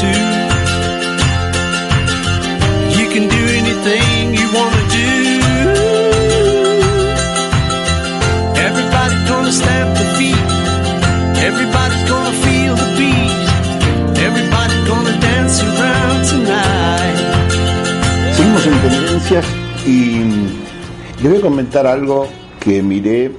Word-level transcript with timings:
too. 0.00 0.22
You 2.98 3.06
can 3.12 3.24
do 3.28 3.42
anything 3.60 4.34
you 4.38 4.46
wanna 4.54 4.82
do. 4.94 5.10
Everybody's 8.66 9.24
gonna 9.30 9.52
stamp 9.52 9.90
the 9.98 10.06
feet. 10.16 10.44
Everybody's 11.48 12.04
gonna 12.12 12.34
feel 12.44 12.74
the 12.82 12.88
beat. 12.98 13.46
Everybody's 14.26 14.84
gonna 14.90 15.14
dance 15.20 15.62
around 15.62 16.20
tonight. 16.32 17.18
Seguimos 18.36 18.66
en 18.66 18.78
tendencias 18.80 19.46
y 19.84 20.22
les 21.20 21.28
voy 21.32 21.38
a 21.38 21.40
comentar 21.40 21.86
algo 21.86 22.28
que 22.60 22.82
miré 22.82 23.32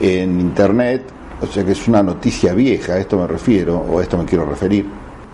en 0.00 0.40
internet, 0.40 1.02
o 1.42 1.46
sea 1.46 1.64
que 1.64 1.72
es 1.72 1.86
una 1.86 2.02
noticia 2.02 2.54
vieja, 2.54 2.94
a 2.94 2.98
esto 2.98 3.18
me 3.18 3.26
refiero, 3.26 3.76
o 3.76 3.98
a 3.98 4.02
esto 4.02 4.16
me 4.16 4.24
quiero 4.24 4.46
referir. 4.46 4.86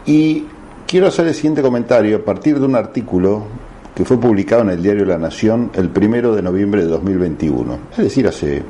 Y 0.07 0.45
quiero 0.95 1.09
hacer 1.09 1.27
el 1.27 1.35
siguiente 1.35 1.61
comentario 1.61 2.19
a 2.19 2.21
partir 2.21 2.61
de 2.61 2.67
un 2.67 2.77
artículo 2.77 3.43
que 3.97 4.05
fue 4.05 4.17
publicado 4.17 4.63
en 4.63 4.71
el 4.71 4.81
diario 4.81 5.05
La 5.05 5.19
Nación 5.19 5.73
el 5.75 5.89
primero 5.89 6.37
de 6.37 6.41
noviembre 6.41 6.83
de 6.83 6.87
2021, 6.87 7.79
es 7.91 7.97
decir, 7.97 8.29
hace, 8.29 8.63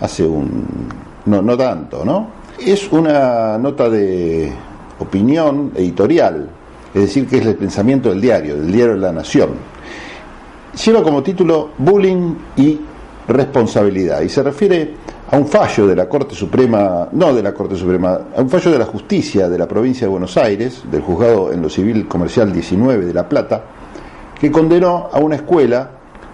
hace 0.00 0.24
un. 0.24 0.66
No, 1.26 1.42
no 1.42 1.56
tanto, 1.56 2.04
¿no? 2.04 2.30
Es 2.58 2.90
una 2.90 3.58
nota 3.58 3.88
de 3.88 4.50
opinión 4.98 5.70
editorial, 5.76 6.50
es 6.92 7.02
decir, 7.02 7.28
que 7.28 7.38
es 7.38 7.46
el 7.46 7.54
pensamiento 7.54 8.08
del 8.08 8.20
diario, 8.20 8.56
del 8.56 8.72
diario 8.72 8.96
La 8.96 9.12
Nación. 9.12 9.50
Lleva 10.84 11.00
como 11.00 11.22
título 11.22 11.70
Bullying 11.78 12.34
y 12.56 12.80
responsabilidad 13.28 14.20
y 14.22 14.28
se 14.28 14.42
refiere 14.42 14.94
a 15.28 15.36
un 15.36 15.48
fallo 15.48 15.88
de 15.88 15.96
la 15.96 16.08
Corte 16.08 16.34
Suprema, 16.34 17.08
no 17.10 17.34
de 17.34 17.42
la 17.42 17.52
Corte 17.52 17.74
Suprema, 17.76 18.20
a 18.36 18.40
un 18.40 18.48
fallo 18.48 18.70
de 18.70 18.78
la 18.78 18.84
justicia 18.84 19.48
de 19.48 19.58
la 19.58 19.66
provincia 19.66 20.06
de 20.06 20.10
Buenos 20.10 20.36
Aires, 20.36 20.82
del 20.90 21.02
juzgado 21.02 21.52
en 21.52 21.60
lo 21.62 21.68
civil 21.68 22.06
comercial 22.06 22.52
19 22.52 23.06
de 23.06 23.12
La 23.12 23.28
Plata, 23.28 23.64
que 24.38 24.52
condenó 24.52 25.08
a 25.12 25.18
una 25.18 25.36
escuela 25.36 25.90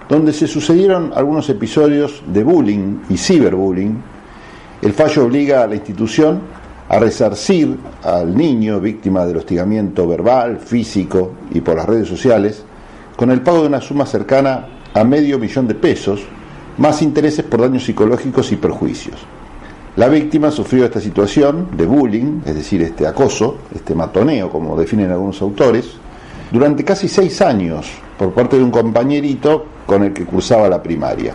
donde 0.09 0.35
se 0.35 0.47
sucedieron 0.47 1.13
algunos 1.15 1.49
episodios 1.49 2.23
de 2.27 2.45
bullying 2.45 2.99
y 3.09 3.17
ciberbullying. 3.17 4.03
El 4.83 4.93
fallo 4.93 5.25
obliga 5.25 5.63
a 5.63 5.67
la 5.67 5.77
institución 5.77 6.41
a 6.89 6.99
resarcir 6.99 7.79
al 8.03 8.37
niño 8.37 8.79
víctima 8.79 9.25
del 9.25 9.39
hostigamiento 9.39 10.07
verbal, 10.07 10.59
físico 10.59 11.33
y 11.55 11.63
por 11.63 11.77
las 11.77 11.87
redes 11.87 12.09
sociales, 12.09 12.63
con 13.17 13.31
el 13.31 13.41
pago 13.41 13.63
de 13.63 13.69
una 13.69 13.81
suma 13.81 14.05
cercana 14.05 14.67
a 14.93 15.03
medio 15.03 15.39
millón 15.39 15.67
de 15.67 15.75
pesos, 15.75 16.21
más 16.79 17.03
intereses 17.03 17.45
por 17.45 17.61
daños 17.61 17.85
psicológicos 17.85 18.51
y 18.53 18.57
perjuicios. 18.57 19.17
La 19.97 20.09
víctima 20.09 20.51
sufrió 20.51 20.87
esta 20.87 21.01
situación 21.01 21.69
de 21.77 21.85
bullying, 21.85 22.41
es 22.47 22.55
decir, 22.55 22.81
este 22.81 23.07
acoso, 23.07 23.59
este 23.75 23.95
matoneo, 23.95 24.49
como 24.49 24.75
definen 24.77 25.11
algunos 25.11 25.43
autores, 25.43 25.93
durante 26.51 26.85
casi 26.85 27.09
seis 27.09 27.43
años 27.43 27.91
por 28.19 28.33
parte 28.33 28.57
de 28.57 28.65
un 28.65 28.71
compañerito 28.71 29.67
con 29.87 30.03
el 30.03 30.13
que 30.13 30.25
cursaba 30.25 30.69
la 30.69 30.83
primaria. 30.83 31.35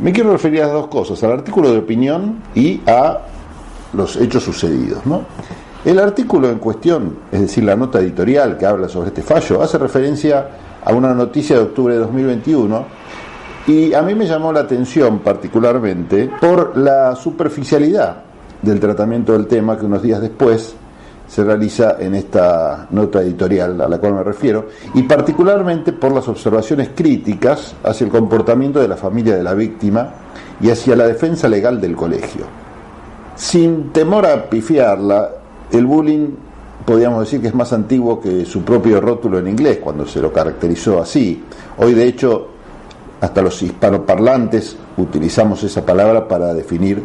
Me 0.00 0.12
quiero 0.12 0.32
referir 0.32 0.62
a 0.62 0.68
dos 0.68 0.88
cosas, 0.88 1.22
al 1.22 1.32
artículo 1.32 1.70
de 1.70 1.78
opinión 1.78 2.42
y 2.54 2.80
a 2.86 3.20
los 3.92 4.16
hechos 4.16 4.42
sucedidos. 4.42 5.06
¿no? 5.06 5.22
El 5.84 6.00
artículo 6.00 6.50
en 6.50 6.58
cuestión, 6.58 7.18
es 7.30 7.40
decir, 7.40 7.62
la 7.62 7.76
nota 7.76 8.00
editorial 8.00 8.58
que 8.58 8.66
habla 8.66 8.88
sobre 8.88 9.08
este 9.08 9.22
fallo, 9.22 9.62
hace 9.62 9.78
referencia 9.78 10.48
a 10.84 10.92
una 10.92 11.14
noticia 11.14 11.56
de 11.56 11.62
octubre 11.62 11.94
de 11.94 12.00
2021 12.00 13.05
y 13.66 13.92
a 13.94 14.02
mí 14.02 14.14
me 14.14 14.26
llamó 14.26 14.52
la 14.52 14.60
atención 14.60 15.18
particularmente 15.20 16.30
por 16.40 16.76
la 16.76 17.16
superficialidad 17.16 18.16
del 18.62 18.80
tratamiento 18.80 19.32
del 19.32 19.46
tema 19.46 19.76
que 19.76 19.86
unos 19.86 20.02
días 20.02 20.20
después 20.20 20.74
se 21.26 21.42
realiza 21.42 21.96
en 21.98 22.14
esta 22.14 22.86
nota 22.90 23.20
editorial 23.20 23.80
a 23.80 23.88
la 23.88 23.98
cual 23.98 24.14
me 24.14 24.22
refiero, 24.22 24.68
y 24.94 25.02
particularmente 25.02 25.92
por 25.92 26.12
las 26.12 26.28
observaciones 26.28 26.90
críticas 26.94 27.74
hacia 27.82 28.04
el 28.04 28.10
comportamiento 28.10 28.80
de 28.80 28.86
la 28.86 28.96
familia 28.96 29.34
de 29.36 29.42
la 29.42 29.54
víctima 29.54 30.08
y 30.60 30.70
hacia 30.70 30.94
la 30.94 31.06
defensa 31.06 31.48
legal 31.48 31.80
del 31.80 31.96
colegio. 31.96 32.44
Sin 33.34 33.92
temor 33.92 34.24
a 34.24 34.48
pifiarla, 34.48 35.30
el 35.72 35.84
bullying 35.84 36.28
podríamos 36.84 37.20
decir 37.20 37.40
que 37.40 37.48
es 37.48 37.54
más 37.54 37.72
antiguo 37.72 38.20
que 38.20 38.44
su 38.44 38.62
propio 38.62 39.00
rótulo 39.00 39.40
en 39.40 39.48
inglés, 39.48 39.78
cuando 39.82 40.06
se 40.06 40.20
lo 40.20 40.32
caracterizó 40.32 41.00
así. 41.00 41.42
Hoy, 41.78 41.94
de 41.94 42.06
hecho, 42.06 42.50
hasta 43.20 43.42
los 43.42 43.62
hispanoparlantes 43.62 44.76
utilizamos 44.96 45.62
esa 45.62 45.84
palabra 45.84 46.28
para 46.28 46.52
definir 46.54 47.02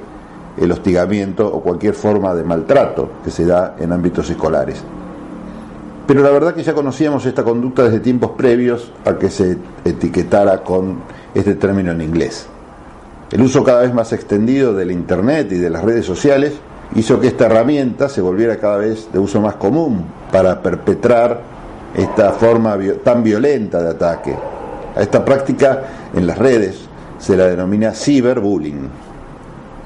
el 0.57 0.71
hostigamiento 0.71 1.47
o 1.47 1.61
cualquier 1.61 1.93
forma 1.93 2.33
de 2.35 2.43
maltrato 2.43 3.09
que 3.23 3.31
se 3.31 3.45
da 3.45 3.75
en 3.79 3.91
ámbitos 3.91 4.29
escolares. 4.29 4.83
Pero 6.07 6.23
la 6.23 6.31
verdad 6.31 6.53
que 6.53 6.63
ya 6.63 6.73
conocíamos 6.73 7.25
esta 7.25 7.43
conducta 7.43 7.83
desde 7.83 7.99
tiempos 7.99 8.31
previos 8.31 8.91
a 9.05 9.15
que 9.17 9.29
se 9.29 9.57
etiquetara 9.85 10.63
con 10.63 10.97
este 11.33 11.55
término 11.55 11.91
en 11.91 12.01
inglés. 12.01 12.47
El 13.31 13.41
uso 13.41 13.63
cada 13.63 13.81
vez 13.81 13.93
más 13.93 14.11
extendido 14.11 14.73
del 14.73 14.91
Internet 14.91 15.51
y 15.53 15.57
de 15.57 15.69
las 15.69 15.83
redes 15.83 16.05
sociales 16.05 16.53
hizo 16.95 17.19
que 17.21 17.27
esta 17.27 17.45
herramienta 17.45 18.09
se 18.09 18.19
volviera 18.19 18.57
cada 18.57 18.77
vez 18.77 19.07
de 19.13 19.19
uso 19.19 19.39
más 19.39 19.55
común 19.55 20.05
para 20.31 20.61
perpetrar 20.61 21.39
esta 21.95 22.31
forma 22.31 22.77
tan 23.03 23.23
violenta 23.23 23.81
de 23.81 23.89
ataque. 23.91 24.35
A 24.95 25.01
esta 25.01 25.23
práctica 25.23 25.81
en 26.13 26.27
las 26.27 26.37
redes 26.37 26.79
se 27.19 27.37
la 27.37 27.47
denomina 27.47 27.93
ciberbullying. 27.93 28.89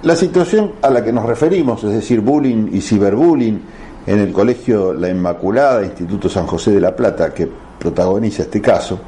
La 0.03 0.16
situación 0.16 0.74
a 0.81 0.90
la 0.90 1.03
que 1.03 1.12
nos 1.12 1.25
referimos, 1.25 1.84
es 1.84 1.91
decir, 1.91 2.22
bullying 2.22 2.69
y 2.72 2.81
ciberbullying, 2.81 3.62
en 4.06 4.19
el 4.19 4.31
colegio 4.31 4.94
La 4.94 5.09
Inmaculada, 5.09 5.84
Instituto 5.84 6.30
San 6.30 6.46
José 6.46 6.72
de 6.72 6.81
la 6.81 6.96
Plata, 6.96 7.34
que 7.34 7.50
protagoniza 7.80 8.44
este 8.44 8.62
caso, 8.62 9.00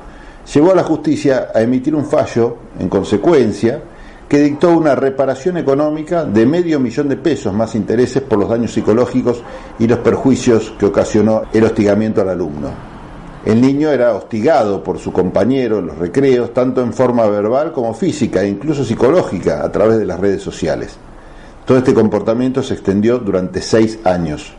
llevó 0.52 0.72
a 0.72 0.76
la 0.76 0.84
justicia 0.84 1.50
a 1.54 1.62
emitir 1.62 1.94
un 1.94 2.06
fallo, 2.06 2.58
en 2.80 2.90
consecuencia, 2.90 3.80
que 4.28 4.40
dictó 4.40 4.72
una 4.72 4.96
reparación 4.96 5.58
económica 5.58 6.26
de 6.26 6.46
medio 6.46 6.80
millón 6.80 7.08
de 7.08 7.16
pesos 7.16 7.54
más 7.54 7.76
intereses 7.76 8.22
por 8.24 8.40
los 8.40 8.50
daños 8.50 8.74
psicológicos 8.74 9.42
y 9.80 9.88
los 9.88 10.00
perjuicios 10.00 10.74
que 10.78 10.88
ocasionó 10.88 11.44
el 11.54 11.64
hostigamiento 11.64 12.22
al 12.22 12.30
alumno. 12.30 12.97
El 13.48 13.62
niño 13.62 13.90
era 13.92 14.14
hostigado 14.14 14.84
por 14.84 15.00
su 15.00 15.14
compañero 15.14 15.80
en 15.80 15.88
los 15.88 15.98
recreos, 15.98 16.54
tanto 16.54 16.82
en 16.82 16.92
forma 16.92 17.26
verbal 17.28 17.72
como 17.72 17.94
física 17.94 18.42
e 18.42 18.50
incluso 18.50 18.84
psicológica 18.84 19.64
a 19.64 19.72
través 19.72 20.00
de 20.00 20.06
las 20.06 20.20
redes 20.20 20.42
sociales. 20.42 20.98
Todo 21.66 21.78
este 21.78 21.94
comportamiento 21.94 22.62
se 22.62 22.74
extendió 22.74 23.20
durante 23.20 23.62
seis 23.62 24.00
años. 24.04 24.52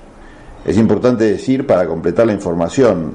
Es 0.64 0.78
importante 0.78 1.24
decir, 1.24 1.66
para 1.66 1.86
completar 1.86 2.28
la 2.28 2.32
información, 2.32 3.12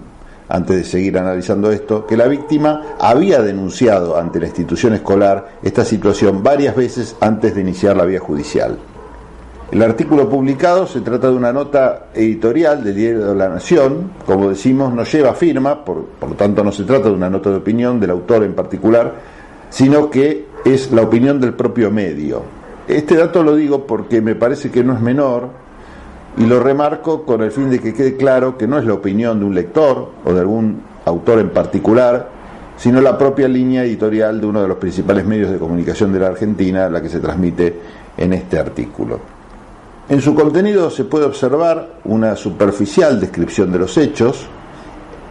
antes 0.47 0.77
de 0.77 0.83
seguir 0.83 1.17
analizando 1.17 1.71
esto, 1.71 2.05
que 2.05 2.17
la 2.17 2.27
víctima 2.27 2.95
había 2.99 3.41
denunciado 3.41 4.15
ante 4.15 4.39
la 4.39 4.45
institución 4.45 4.93
escolar 4.93 5.53
esta 5.63 5.83
situación 5.83 6.43
varias 6.43 6.75
veces 6.75 7.15
antes 7.19 7.55
de 7.55 7.61
iniciar 7.61 7.97
la 7.97 8.05
vía 8.05 8.19
judicial. 8.19 8.77
El 9.73 9.81
artículo 9.81 10.29
publicado 10.29 10.85
se 10.85 11.01
trata 11.01 11.31
de 11.31 11.35
una 11.35 11.51
nota 11.51 12.05
editorial 12.13 12.83
del 12.83 12.93
diario 12.93 13.29
de 13.29 13.33
la 13.33 13.49
Nación, 13.49 14.11
como 14.23 14.49
decimos, 14.49 14.93
no 14.93 15.03
lleva 15.03 15.33
firma, 15.33 15.83
por, 15.83 16.05
por 16.05 16.29
lo 16.29 16.35
tanto 16.35 16.63
no 16.63 16.71
se 16.71 16.83
trata 16.83 17.09
de 17.09 17.15
una 17.15 17.27
nota 17.27 17.49
de 17.49 17.55
opinión 17.55 17.99
del 17.99 18.11
autor 18.11 18.43
en 18.43 18.53
particular, 18.53 19.13
sino 19.71 20.11
que 20.11 20.45
es 20.63 20.91
la 20.91 21.01
opinión 21.01 21.41
del 21.41 21.55
propio 21.55 21.89
medio. 21.89 22.43
Este 22.87 23.15
dato 23.15 23.41
lo 23.41 23.55
digo 23.55 23.87
porque 23.87 24.21
me 24.21 24.35
parece 24.35 24.69
que 24.69 24.83
no 24.83 24.93
es 24.93 25.01
menor, 25.01 25.49
y 26.37 26.45
lo 26.45 26.59
remarco 26.59 27.23
con 27.23 27.41
el 27.41 27.49
fin 27.49 27.71
de 27.71 27.79
que 27.79 27.95
quede 27.95 28.15
claro 28.15 28.59
que 28.59 28.67
no 28.67 28.77
es 28.77 28.85
la 28.85 28.93
opinión 28.93 29.39
de 29.39 29.45
un 29.45 29.55
lector 29.55 30.11
o 30.23 30.33
de 30.33 30.39
algún 30.39 30.83
autor 31.05 31.39
en 31.39 31.49
particular, 31.49 32.29
sino 32.77 33.01
la 33.01 33.17
propia 33.17 33.47
línea 33.47 33.83
editorial 33.83 34.39
de 34.39 34.45
uno 34.45 34.61
de 34.61 34.67
los 34.67 34.77
principales 34.77 35.25
medios 35.25 35.49
de 35.49 35.57
comunicación 35.57 36.13
de 36.13 36.19
la 36.19 36.27
Argentina, 36.27 36.87
la 36.91 37.01
que 37.01 37.09
se 37.09 37.19
transmite 37.19 37.75
en 38.15 38.33
este 38.33 38.59
artículo. 38.59 39.42
En 40.09 40.21
su 40.21 40.35
contenido 40.35 40.89
se 40.89 41.05
puede 41.05 41.25
observar 41.25 41.87
una 42.03 42.35
superficial 42.35 43.21
descripción 43.21 43.71
de 43.71 43.79
los 43.79 43.97
hechos. 43.97 44.45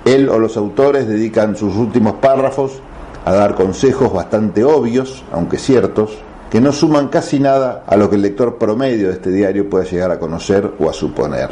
Él 0.06 0.30
o 0.30 0.38
los 0.38 0.56
autores 0.56 1.06
dedican 1.06 1.56
sus 1.56 1.76
últimos 1.76 2.14
párrafos 2.14 2.80
a 3.26 3.32
dar 3.34 3.54
consejos 3.54 4.10
bastante 4.10 4.64
obvios, 4.64 5.24
aunque 5.30 5.58
ciertos, 5.58 6.16
que 6.50 6.62
no 6.62 6.72
suman 6.72 7.08
casi 7.08 7.38
nada 7.38 7.84
a 7.86 7.96
lo 7.96 8.08
que 8.08 8.16
el 8.16 8.22
lector 8.22 8.56
promedio 8.56 9.08
de 9.08 9.14
este 9.14 9.30
diario 9.30 9.68
puede 9.68 9.84
llegar 9.84 10.10
a 10.10 10.18
conocer 10.18 10.72
o 10.78 10.88
a 10.88 10.94
suponer. 10.94 11.50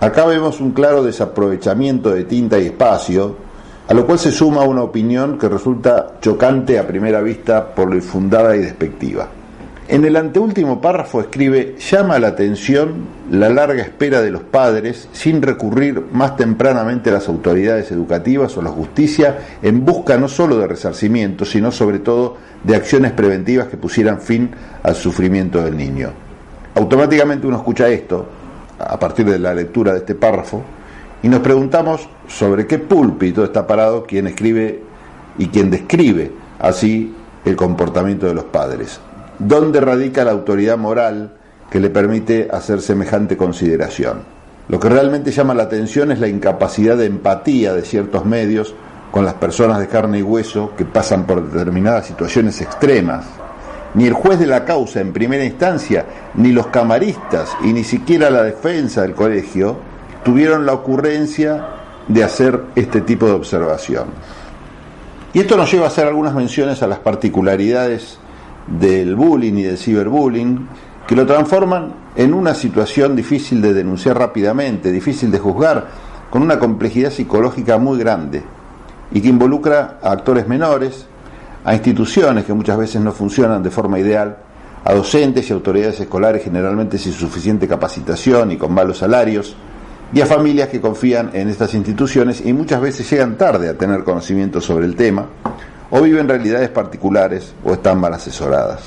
Acá 0.00 0.26
vemos 0.26 0.60
un 0.60 0.72
claro 0.72 1.02
desaprovechamiento 1.02 2.10
de 2.10 2.24
tinta 2.24 2.58
y 2.58 2.66
espacio, 2.66 3.34
a 3.88 3.94
lo 3.94 4.04
cual 4.04 4.18
se 4.18 4.30
suma 4.30 4.62
una 4.62 4.82
opinión 4.82 5.38
que 5.38 5.48
resulta 5.48 6.18
chocante 6.20 6.78
a 6.78 6.86
primera 6.86 7.22
vista 7.22 7.74
por 7.74 7.88
lo 7.88 7.96
infundada 7.96 8.54
y 8.54 8.60
despectiva. 8.60 9.26
En 9.88 10.04
el 10.04 10.16
anteúltimo 10.16 10.80
párrafo 10.80 11.20
escribe, 11.20 11.76
llama 11.78 12.18
la 12.18 12.28
atención 12.28 13.06
la 13.30 13.48
larga 13.48 13.82
espera 13.84 14.20
de 14.20 14.32
los 14.32 14.42
padres 14.42 15.08
sin 15.12 15.40
recurrir 15.40 16.06
más 16.10 16.36
tempranamente 16.36 17.10
a 17.10 17.12
las 17.12 17.28
autoridades 17.28 17.92
educativas 17.92 18.56
o 18.56 18.60
a 18.60 18.64
la 18.64 18.70
justicia 18.70 19.38
en 19.62 19.84
busca 19.84 20.18
no 20.18 20.26
solo 20.26 20.58
de 20.58 20.66
resarcimiento, 20.66 21.44
sino 21.44 21.70
sobre 21.70 22.00
todo 22.00 22.36
de 22.64 22.74
acciones 22.74 23.12
preventivas 23.12 23.68
que 23.68 23.76
pusieran 23.76 24.20
fin 24.20 24.50
al 24.82 24.96
sufrimiento 24.96 25.62
del 25.62 25.76
niño. 25.76 26.10
Automáticamente 26.74 27.46
uno 27.46 27.58
escucha 27.58 27.88
esto, 27.88 28.26
a 28.80 28.98
partir 28.98 29.26
de 29.30 29.38
la 29.38 29.54
lectura 29.54 29.92
de 29.92 29.98
este 29.98 30.16
párrafo, 30.16 30.62
Y 31.22 31.28
nos 31.28 31.40
preguntamos 31.40 32.08
sobre 32.28 32.66
qué 32.66 32.78
púlpito 32.78 33.42
está 33.42 33.66
parado 33.66 34.04
quien 34.04 34.26
escribe 34.26 34.82
y 35.38 35.46
quien 35.48 35.70
describe 35.70 36.30
así 36.58 37.14
el 37.44 37.56
comportamiento 37.56 38.26
de 38.26 38.34
los 38.34 38.44
padres. 38.44 39.00
¿Dónde 39.38 39.80
radica 39.80 40.24
la 40.24 40.30
autoridad 40.30 40.78
moral 40.78 41.32
que 41.70 41.78
le 41.78 41.90
permite 41.90 42.48
hacer 42.50 42.80
semejante 42.80 43.36
consideración? 43.36 44.20
Lo 44.68 44.80
que 44.80 44.88
realmente 44.88 45.30
llama 45.30 45.52
la 45.52 45.64
atención 45.64 46.10
es 46.10 46.20
la 46.20 46.28
incapacidad 46.28 46.96
de 46.96 47.04
empatía 47.04 47.74
de 47.74 47.82
ciertos 47.82 48.24
medios 48.24 48.74
con 49.10 49.26
las 49.26 49.34
personas 49.34 49.78
de 49.78 49.88
carne 49.88 50.20
y 50.20 50.22
hueso 50.22 50.72
que 50.76 50.86
pasan 50.86 51.26
por 51.26 51.50
determinadas 51.50 52.06
situaciones 52.06 52.60
extremas. 52.62 53.26
Ni 53.94 54.06
el 54.06 54.14
juez 54.14 54.38
de 54.38 54.46
la 54.46 54.64
causa 54.64 55.00
en 55.00 55.12
primera 55.12 55.44
instancia, 55.44 56.06
ni 56.34 56.52
los 56.52 56.68
camaristas 56.68 57.54
y 57.62 57.74
ni 57.74 57.84
siquiera 57.84 58.30
la 58.30 58.42
defensa 58.42 59.02
del 59.02 59.14
colegio 59.14 59.76
tuvieron 60.24 60.64
la 60.64 60.72
ocurrencia 60.72 61.66
de 62.08 62.24
hacer 62.24 62.60
este 62.74 63.02
tipo 63.02 63.26
de 63.26 63.32
observación. 63.32 64.06
Y 65.34 65.40
esto 65.40 65.58
nos 65.58 65.70
lleva 65.70 65.84
a 65.84 65.88
hacer 65.88 66.06
algunas 66.06 66.34
menciones 66.34 66.82
a 66.82 66.86
las 66.86 67.00
particularidades 67.00 68.18
del 68.66 69.14
bullying 69.14 69.54
y 69.54 69.62
del 69.62 69.78
ciberbullying 69.78 70.68
que 71.06 71.14
lo 71.14 71.24
transforman 71.26 71.92
en 72.16 72.34
una 72.34 72.54
situación 72.54 73.14
difícil 73.14 73.62
de 73.62 73.74
denunciar 73.74 74.18
rápidamente, 74.18 74.90
difícil 74.90 75.30
de 75.30 75.38
juzgar, 75.38 75.86
con 76.30 76.42
una 76.42 76.58
complejidad 76.58 77.10
psicológica 77.10 77.78
muy 77.78 77.98
grande 77.98 78.42
y 79.12 79.20
que 79.20 79.28
involucra 79.28 79.98
a 80.02 80.10
actores 80.10 80.48
menores, 80.48 81.06
a 81.64 81.74
instituciones 81.74 82.44
que 82.44 82.54
muchas 82.54 82.76
veces 82.76 83.00
no 83.00 83.12
funcionan 83.12 83.62
de 83.62 83.70
forma 83.70 83.98
ideal, 83.98 84.38
a 84.84 84.94
docentes 84.94 85.48
y 85.48 85.52
autoridades 85.52 86.00
escolares 86.00 86.42
generalmente 86.42 86.98
sin 86.98 87.12
suficiente 87.12 87.68
capacitación 87.68 88.52
y 88.52 88.56
con 88.56 88.72
malos 88.72 88.98
salarios, 88.98 89.56
y 90.12 90.20
a 90.20 90.26
familias 90.26 90.68
que 90.68 90.80
confían 90.80 91.30
en 91.32 91.48
estas 91.48 91.74
instituciones 91.74 92.44
y 92.44 92.52
muchas 92.52 92.80
veces 92.80 93.10
llegan 93.10 93.36
tarde 93.36 93.68
a 93.68 93.76
tener 93.76 94.04
conocimiento 94.04 94.60
sobre 94.60 94.86
el 94.86 94.94
tema, 94.94 95.26
o 95.90 96.00
viven 96.02 96.28
realidades 96.28 96.68
particulares 96.70 97.54
o 97.64 97.74
están 97.74 98.00
mal 98.00 98.14
asesoradas, 98.14 98.82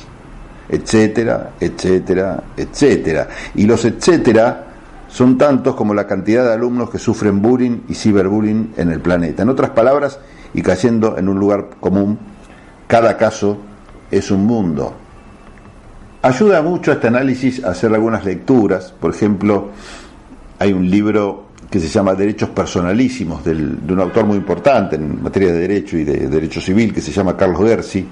etcétera, 0.67 1.51
etcétera, 1.59 2.43
etcétera. 2.57 3.27
Y 3.55 3.65
los 3.65 3.85
etcétera 3.85 4.65
son 5.07 5.37
tantos 5.37 5.75
como 5.75 5.93
la 5.93 6.07
cantidad 6.07 6.45
de 6.45 6.53
alumnos 6.53 6.89
que 6.89 6.99
sufren 6.99 7.41
bullying 7.41 7.81
y 7.87 7.95
ciberbullying 7.95 8.73
en 8.77 8.91
el 8.91 9.01
planeta. 9.01 9.43
En 9.43 9.49
otras 9.49 9.71
palabras, 9.71 10.19
y 10.53 10.61
cayendo 10.61 11.17
en 11.17 11.29
un 11.29 11.39
lugar 11.39 11.69
común, 11.79 12.19
cada 12.87 13.17
caso 13.17 13.57
es 14.11 14.31
un 14.31 14.45
mundo. 14.45 14.93
Ayuda 16.21 16.61
mucho 16.61 16.91
a 16.91 16.95
este 16.95 17.07
análisis 17.07 17.63
a 17.63 17.69
hacer 17.69 17.93
algunas 17.93 18.25
lecturas, 18.25 18.93
por 18.99 19.11
ejemplo, 19.11 19.69
hay 20.59 20.73
un 20.73 20.89
libro 20.89 21.45
que 21.69 21.79
se 21.79 21.87
llama 21.87 22.15
Derechos 22.15 22.49
Personalísimos, 22.49 23.43
de 23.43 23.53
un 23.53 23.99
autor 23.99 24.25
muy 24.25 24.37
importante 24.37 24.95
en 24.95 25.21
materia 25.21 25.51
de 25.51 25.59
derecho 25.59 25.97
y 25.97 26.03
de 26.03 26.27
derecho 26.27 26.61
civil, 26.61 26.93
que 26.93 27.01
se 27.01 27.11
llama 27.11 27.37
Carlos 27.37 27.61
Gersi, 27.61 28.07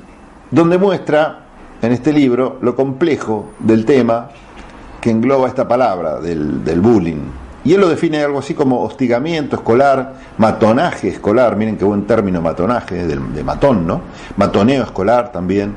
donde 0.51 0.77
muestra 0.77 1.45
en 1.81 1.91
este 1.91 2.13
libro 2.13 2.57
lo 2.61 2.75
complejo 2.75 3.51
del 3.59 3.85
tema 3.85 4.29
que 5.01 5.11
engloba 5.11 5.47
esta 5.47 5.67
palabra 5.67 6.19
del, 6.19 6.81
bullying. 6.81 7.21
Y 7.63 7.73
él 7.73 7.81
lo 7.81 7.89
define 7.89 8.23
algo 8.23 8.39
así 8.39 8.53
como 8.53 8.81
hostigamiento 8.81 9.57
escolar, 9.57 10.13
matonaje 10.37 11.09
escolar, 11.09 11.55
miren 11.55 11.77
qué 11.77 11.85
buen 11.85 12.05
término 12.07 12.41
matonaje, 12.41 13.05
de, 13.05 13.15
de 13.15 13.43
matón, 13.43 13.85
¿no? 13.85 14.01
Matoneo 14.37 14.83
escolar 14.83 15.31
también, 15.31 15.73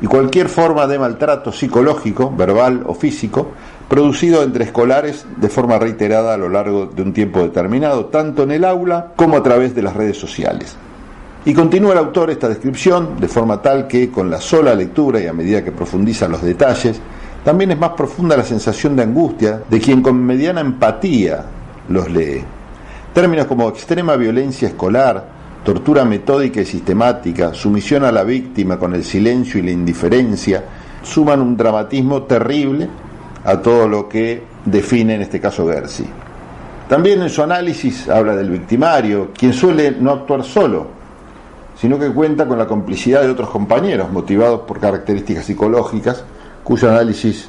y 0.00 0.06
cualquier 0.06 0.48
forma 0.48 0.86
de 0.86 0.98
maltrato 0.98 1.52
psicológico, 1.52 2.32
verbal 2.36 2.82
o 2.86 2.94
físico, 2.94 3.52
producido 3.92 4.42
entre 4.42 4.64
escolares 4.64 5.26
de 5.36 5.50
forma 5.50 5.78
reiterada 5.78 6.32
a 6.32 6.38
lo 6.38 6.48
largo 6.48 6.86
de 6.86 7.02
un 7.02 7.12
tiempo 7.12 7.42
determinado, 7.42 8.06
tanto 8.06 8.44
en 8.44 8.52
el 8.52 8.64
aula 8.64 9.12
como 9.16 9.36
a 9.36 9.42
través 9.42 9.74
de 9.74 9.82
las 9.82 9.94
redes 9.94 10.16
sociales. 10.16 10.74
Y 11.44 11.52
continúa 11.52 11.92
el 11.92 11.98
autor 11.98 12.30
esta 12.30 12.48
descripción 12.48 13.20
de 13.20 13.28
forma 13.28 13.60
tal 13.60 13.86
que 13.86 14.10
con 14.10 14.30
la 14.30 14.40
sola 14.40 14.74
lectura 14.74 15.20
y 15.20 15.26
a 15.26 15.34
medida 15.34 15.62
que 15.62 15.72
profundiza 15.72 16.26
los 16.26 16.40
detalles, 16.40 17.02
también 17.44 17.72
es 17.72 17.78
más 17.78 17.90
profunda 17.90 18.34
la 18.34 18.44
sensación 18.44 18.96
de 18.96 19.02
angustia 19.02 19.60
de 19.68 19.78
quien 19.78 20.00
con 20.00 20.24
mediana 20.24 20.62
empatía 20.62 21.44
los 21.90 22.10
lee. 22.10 22.42
Términos 23.12 23.44
como 23.44 23.68
extrema 23.68 24.16
violencia 24.16 24.68
escolar, 24.68 25.22
tortura 25.62 26.06
metódica 26.06 26.62
y 26.62 26.64
sistemática, 26.64 27.52
sumisión 27.52 28.04
a 28.04 28.12
la 28.12 28.24
víctima 28.24 28.78
con 28.78 28.94
el 28.94 29.04
silencio 29.04 29.60
y 29.60 29.64
la 29.64 29.70
indiferencia, 29.70 30.64
suman 31.02 31.42
un 31.42 31.58
dramatismo 31.58 32.22
terrible 32.22 32.88
a 33.44 33.60
todo 33.60 33.88
lo 33.88 34.08
que 34.08 34.42
define 34.64 35.14
en 35.14 35.22
este 35.22 35.40
caso 35.40 35.66
Gersi. 35.68 36.06
También 36.88 37.22
en 37.22 37.30
su 37.30 37.42
análisis 37.42 38.08
habla 38.08 38.36
del 38.36 38.50
victimario, 38.50 39.30
quien 39.36 39.52
suele 39.52 39.92
no 39.92 40.10
actuar 40.10 40.44
solo, 40.44 40.86
sino 41.76 41.98
que 41.98 42.10
cuenta 42.10 42.46
con 42.46 42.58
la 42.58 42.66
complicidad 42.66 43.22
de 43.22 43.30
otros 43.30 43.48
compañeros, 43.50 44.12
motivados 44.12 44.60
por 44.60 44.78
características 44.78 45.46
psicológicas, 45.46 46.24
cuyo 46.62 46.90
análisis 46.90 47.48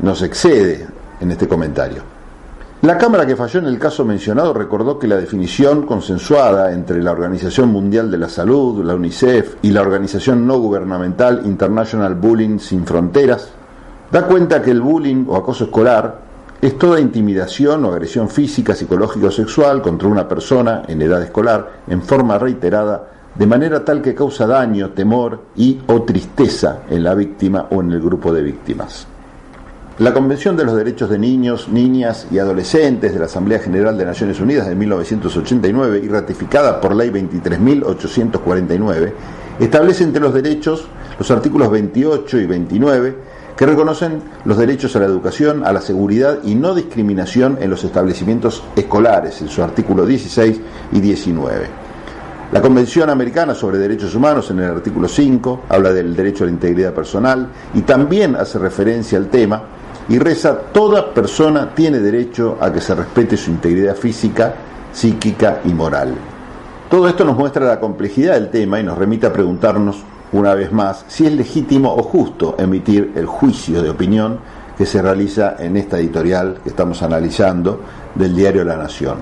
nos 0.00 0.22
excede 0.22 0.86
en 1.20 1.30
este 1.30 1.48
comentario. 1.48 2.02
La 2.82 2.98
Cámara 2.98 3.24
que 3.24 3.36
falló 3.36 3.60
en 3.60 3.66
el 3.66 3.78
caso 3.78 4.04
mencionado 4.04 4.52
recordó 4.52 4.98
que 4.98 5.08
la 5.08 5.16
definición 5.16 5.86
consensuada 5.86 6.72
entre 6.72 7.02
la 7.02 7.12
Organización 7.12 7.70
Mundial 7.70 8.10
de 8.10 8.18
la 8.18 8.28
Salud, 8.28 8.84
la 8.84 8.94
UNICEF 8.94 9.56
y 9.62 9.70
la 9.70 9.80
organización 9.80 10.46
no 10.46 10.58
gubernamental 10.58 11.40
International 11.46 12.14
Bullying 12.14 12.58
Sin 12.58 12.84
Fronteras 12.84 13.48
da 14.14 14.26
cuenta 14.28 14.62
que 14.62 14.70
el 14.70 14.80
bullying 14.80 15.24
o 15.26 15.34
acoso 15.34 15.64
escolar 15.64 16.20
es 16.62 16.78
toda 16.78 17.00
intimidación 17.00 17.84
o 17.84 17.90
agresión 17.90 18.28
física, 18.28 18.72
psicológica 18.72 19.26
o 19.26 19.30
sexual 19.32 19.82
contra 19.82 20.06
una 20.06 20.28
persona 20.28 20.84
en 20.86 21.02
edad 21.02 21.20
escolar 21.20 21.82
en 21.88 22.00
forma 22.00 22.38
reiterada 22.38 23.08
de 23.34 23.44
manera 23.44 23.84
tal 23.84 24.00
que 24.00 24.14
causa 24.14 24.46
daño, 24.46 24.90
temor 24.90 25.40
y 25.56 25.80
o 25.88 26.02
tristeza 26.02 26.82
en 26.88 27.02
la 27.02 27.16
víctima 27.16 27.66
o 27.72 27.80
en 27.80 27.90
el 27.90 28.00
grupo 28.00 28.32
de 28.32 28.42
víctimas. 28.42 29.08
La 29.98 30.14
Convención 30.14 30.56
de 30.56 30.64
los 30.64 30.76
Derechos 30.76 31.10
de 31.10 31.18
Niños, 31.18 31.68
Niñas 31.68 32.28
y 32.30 32.38
Adolescentes 32.38 33.14
de 33.14 33.18
la 33.18 33.24
Asamblea 33.24 33.58
General 33.58 33.98
de 33.98 34.04
Naciones 34.04 34.38
Unidas 34.38 34.68
de 34.68 34.76
1989 34.76 36.02
y 36.04 36.06
ratificada 36.06 36.80
por 36.80 36.94
Ley 36.94 37.10
23.849 37.10 39.12
establece 39.58 40.04
entre 40.04 40.22
los 40.22 40.32
derechos 40.32 40.86
los 41.18 41.30
artículos 41.32 41.68
28 41.70 42.38
y 42.38 42.46
29 42.46 43.33
que 43.56 43.66
reconocen 43.66 44.20
los 44.44 44.58
derechos 44.58 44.96
a 44.96 45.00
la 45.00 45.06
educación, 45.06 45.64
a 45.64 45.72
la 45.72 45.80
seguridad 45.80 46.38
y 46.42 46.54
no 46.54 46.74
discriminación 46.74 47.58
en 47.60 47.70
los 47.70 47.84
establecimientos 47.84 48.64
escolares, 48.74 49.40
en 49.40 49.48
su 49.48 49.62
artículo 49.62 50.04
16 50.04 50.60
y 50.92 51.00
19. 51.00 51.84
La 52.52 52.60
Convención 52.60 53.10
Americana 53.10 53.54
sobre 53.54 53.78
Derechos 53.78 54.14
Humanos, 54.14 54.50
en 54.50 54.60
el 54.60 54.70
artículo 54.70 55.08
5, 55.08 55.62
habla 55.68 55.92
del 55.92 56.14
derecho 56.14 56.44
a 56.44 56.46
la 56.46 56.52
integridad 56.52 56.92
personal 56.92 57.48
y 57.74 57.82
también 57.82 58.36
hace 58.36 58.58
referencia 58.58 59.18
al 59.18 59.28
tema 59.28 59.62
y 60.08 60.18
reza, 60.18 60.56
toda 60.72 61.14
persona 61.14 61.74
tiene 61.74 61.98
derecho 61.98 62.58
a 62.60 62.72
que 62.72 62.80
se 62.80 62.94
respete 62.94 63.36
su 63.36 63.50
integridad 63.50 63.96
física, 63.96 64.54
psíquica 64.92 65.60
y 65.64 65.72
moral. 65.72 66.14
Todo 66.90 67.08
esto 67.08 67.24
nos 67.24 67.36
muestra 67.36 67.66
la 67.66 67.80
complejidad 67.80 68.34
del 68.34 68.50
tema 68.50 68.78
y 68.78 68.84
nos 68.84 68.98
remite 68.98 69.26
a 69.26 69.32
preguntarnos 69.32 70.04
una 70.34 70.54
vez 70.54 70.72
más, 70.72 71.04
si 71.06 71.26
es 71.26 71.32
legítimo 71.32 71.94
o 71.94 72.02
justo 72.02 72.56
emitir 72.58 73.12
el 73.14 73.26
juicio 73.26 73.80
de 73.82 73.90
opinión 73.90 74.38
que 74.76 74.84
se 74.84 75.00
realiza 75.00 75.54
en 75.60 75.76
esta 75.76 75.98
editorial 75.98 76.58
que 76.62 76.70
estamos 76.70 77.02
analizando 77.02 77.80
del 78.16 78.34
diario 78.34 78.64
La 78.64 78.76
Nación. 78.76 79.18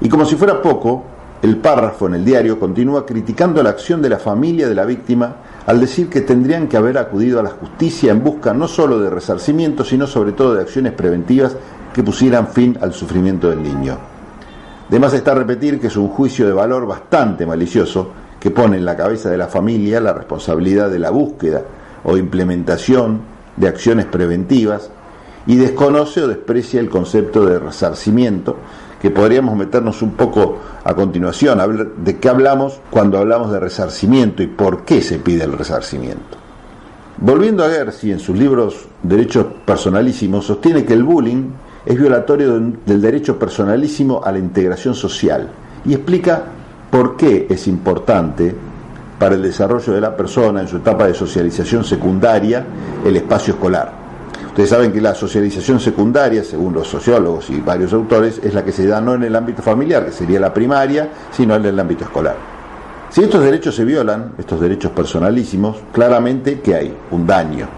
Y 0.00 0.08
como 0.08 0.24
si 0.24 0.36
fuera 0.36 0.62
poco, 0.62 1.04
el 1.42 1.56
párrafo 1.56 2.06
en 2.06 2.14
el 2.14 2.24
diario 2.24 2.60
continúa 2.60 3.04
criticando 3.04 3.64
la 3.64 3.70
acción 3.70 4.00
de 4.00 4.10
la 4.10 4.18
familia 4.18 4.68
de 4.68 4.76
la 4.76 4.84
víctima 4.84 5.34
al 5.66 5.80
decir 5.80 6.08
que 6.08 6.20
tendrían 6.20 6.68
que 6.68 6.76
haber 6.76 6.98
acudido 6.98 7.40
a 7.40 7.42
la 7.42 7.50
justicia 7.50 8.12
en 8.12 8.22
busca 8.22 8.54
no 8.54 8.68
solo 8.68 9.00
de 9.00 9.10
resarcimiento, 9.10 9.84
sino 9.84 10.06
sobre 10.06 10.32
todo 10.32 10.54
de 10.54 10.62
acciones 10.62 10.92
preventivas 10.92 11.56
que 11.92 12.04
pusieran 12.04 12.46
fin 12.46 12.78
al 12.80 12.92
sufrimiento 12.92 13.50
del 13.50 13.60
niño. 13.60 13.98
Además 14.88 15.14
está 15.14 15.34
repetir 15.34 15.80
que 15.80 15.88
es 15.88 15.96
un 15.96 16.08
juicio 16.08 16.46
de 16.46 16.52
valor 16.52 16.86
bastante 16.86 17.44
malicioso 17.44 18.12
que 18.42 18.50
pone 18.50 18.76
en 18.76 18.84
la 18.84 18.96
cabeza 18.96 19.30
de 19.30 19.36
la 19.36 19.46
familia 19.46 20.00
la 20.00 20.12
responsabilidad 20.12 20.90
de 20.90 20.98
la 20.98 21.10
búsqueda 21.10 21.62
o 22.02 22.16
implementación 22.16 23.20
de 23.56 23.68
acciones 23.68 24.06
preventivas 24.06 24.90
y 25.46 25.54
desconoce 25.54 26.22
o 26.22 26.26
desprecia 26.26 26.80
el 26.80 26.88
concepto 26.88 27.46
de 27.46 27.60
resarcimiento, 27.60 28.56
que 29.00 29.12
podríamos 29.12 29.56
meternos 29.56 30.02
un 30.02 30.14
poco 30.14 30.58
a 30.82 30.92
continuación, 30.92 31.94
de 32.04 32.18
qué 32.18 32.28
hablamos 32.28 32.80
cuando 32.90 33.18
hablamos 33.18 33.52
de 33.52 33.60
resarcimiento 33.60 34.42
y 34.42 34.48
por 34.48 34.84
qué 34.84 35.02
se 35.02 35.20
pide 35.20 35.44
el 35.44 35.52
resarcimiento. 35.52 36.36
Volviendo 37.18 37.64
a 37.64 37.70
Gersi 37.70 38.10
en 38.10 38.18
sus 38.18 38.36
libros 38.36 38.86
Derechos 39.04 39.46
Personalísimos, 39.64 40.46
sostiene 40.46 40.84
que 40.84 40.94
el 40.94 41.04
bullying 41.04 41.44
es 41.86 41.96
violatorio 41.96 42.58
del 42.58 43.00
derecho 43.00 43.38
personalísimo 43.38 44.20
a 44.24 44.32
la 44.32 44.40
integración 44.40 44.96
social 44.96 45.48
y 45.84 45.94
explica 45.94 46.42
por 46.92 47.16
qué 47.16 47.46
es 47.48 47.68
importante 47.68 48.54
para 49.18 49.34
el 49.34 49.40
desarrollo 49.40 49.94
de 49.94 50.00
la 50.02 50.14
persona 50.14 50.60
en 50.60 50.68
su 50.68 50.76
etapa 50.76 51.06
de 51.06 51.14
socialización 51.14 51.84
secundaria 51.84 52.66
el 53.02 53.16
espacio 53.16 53.54
escolar. 53.54 53.90
Ustedes 54.48 54.68
saben 54.68 54.92
que 54.92 55.00
la 55.00 55.14
socialización 55.14 55.80
secundaria, 55.80 56.44
según 56.44 56.74
los 56.74 56.86
sociólogos 56.86 57.48
y 57.48 57.62
varios 57.62 57.94
autores, 57.94 58.42
es 58.44 58.52
la 58.52 58.62
que 58.62 58.72
se 58.72 58.86
da 58.86 59.00
no 59.00 59.14
en 59.14 59.22
el 59.22 59.34
ámbito 59.34 59.62
familiar, 59.62 60.04
que 60.04 60.12
sería 60.12 60.38
la 60.38 60.52
primaria, 60.52 61.08
sino 61.30 61.56
en 61.56 61.64
el 61.64 61.80
ámbito 61.80 62.04
escolar. 62.04 62.36
Si 63.08 63.22
estos 63.22 63.42
derechos 63.42 63.74
se 63.74 63.86
violan, 63.86 64.32
estos 64.36 64.60
derechos 64.60 64.92
personalísimos, 64.92 65.78
claramente 65.94 66.60
que 66.60 66.74
hay 66.74 66.94
un 67.10 67.26
daño. 67.26 67.68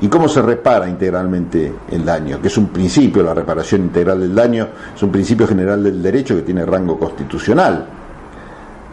¿Y 0.00 0.08
cómo 0.08 0.28
se 0.28 0.42
repara 0.42 0.88
integralmente 0.88 1.72
el 1.92 2.04
daño? 2.04 2.40
Que 2.42 2.48
es 2.48 2.58
un 2.58 2.66
principio, 2.70 3.22
la 3.22 3.32
reparación 3.32 3.82
integral 3.82 4.18
del 4.18 4.34
daño, 4.34 4.66
es 4.96 5.02
un 5.04 5.12
principio 5.12 5.46
general 5.46 5.84
del 5.84 6.02
derecho 6.02 6.34
que 6.34 6.42
tiene 6.42 6.66
rango 6.66 6.98
constitucional. 6.98 7.95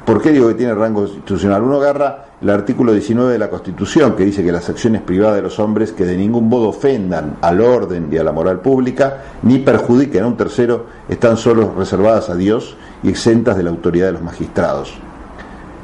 ¿Por 0.05 0.21
qué 0.21 0.31
digo 0.31 0.49
que 0.49 0.55
tiene 0.55 0.73
rango 0.73 1.01
constitucional? 1.01 1.63
Uno 1.63 1.77
agarra 1.77 2.25
el 2.41 2.49
artículo 2.49 2.91
19 2.91 3.31
de 3.31 3.39
la 3.39 3.49
Constitución, 3.49 4.17
que 4.17 4.25
dice 4.25 4.43
que 4.43 4.51
las 4.51 4.67
acciones 4.67 5.01
privadas 5.01 5.37
de 5.37 5.43
los 5.43 5.59
hombres 5.59 5.93
que 5.93 6.03
de 6.03 6.17
ningún 6.17 6.49
modo 6.49 6.67
ofendan 6.67 7.37
al 7.39 7.61
orden 7.61 8.09
y 8.11 8.17
a 8.17 8.23
la 8.23 8.33
moral 8.33 8.59
pública, 8.59 9.23
ni 9.43 9.59
perjudiquen 9.59 10.23
a 10.23 10.27
un 10.27 10.35
tercero, 10.35 10.87
están 11.07 11.37
solo 11.37 11.73
reservadas 11.77 12.29
a 12.29 12.35
Dios 12.35 12.75
y 13.01 13.09
exentas 13.09 13.55
de 13.55 13.63
la 13.63 13.69
autoridad 13.69 14.07
de 14.07 14.11
los 14.11 14.21
magistrados. 14.21 14.93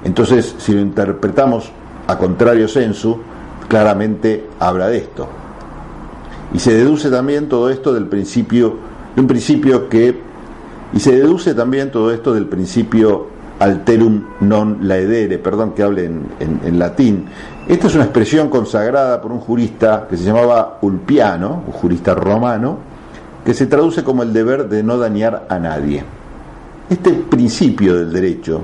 Entonces, 0.04 0.54
si 0.58 0.74
lo 0.74 0.82
interpretamos 0.82 1.72
a 2.08 2.18
contrario 2.18 2.68
sensu, 2.68 3.22
claramente 3.70 4.48
habla 4.60 4.90
de 4.90 4.98
esto. 4.98 5.30
Y 6.54 6.60
se 6.60 6.74
deduce 6.74 7.10
también 7.10 7.48
todo 7.48 7.70
esto 7.70 7.94
del 7.94 8.08
principio, 8.08 8.76
de 9.16 9.22
un 9.22 9.28
principio 9.28 9.88
que, 9.88 10.20
y 10.92 11.00
se 11.00 11.14
deduce 11.14 11.54
también 11.54 11.90
todo 11.90 12.12
esto 12.12 12.34
del 12.34 12.48
principio 12.48 13.28
alterum 13.60 14.39
non 14.48 14.80
laedere, 14.88 15.38
perdón 15.38 15.75
que 15.75 15.84
hable 15.84 16.06
en, 16.06 16.80
latín. 16.80 17.28
Esta 17.68 17.88
es 17.88 17.96
una 17.96 18.06
expresión 18.06 18.50
consagrada 18.50 19.22
por 19.22 19.32
un 19.32 19.39
jurista 19.39 20.08
que 20.10 20.18
se 20.18 20.24
llamaba 20.24 20.80
Ulpiano, 20.82 21.63
un 21.68 21.74
jurista 21.74 22.16
romano, 22.16 22.78
que 23.44 23.54
se 23.54 23.68
traduce 23.68 24.04
como 24.04 24.24
el 24.24 24.34
deber 24.34 24.68
de 24.68 24.82
no 24.82 24.98
dañar 24.98 25.46
a 25.50 25.60
nadie. 25.60 26.04
Este 26.89 27.12
principio 27.12 27.96
del 27.96 28.12
derecho 28.12 28.62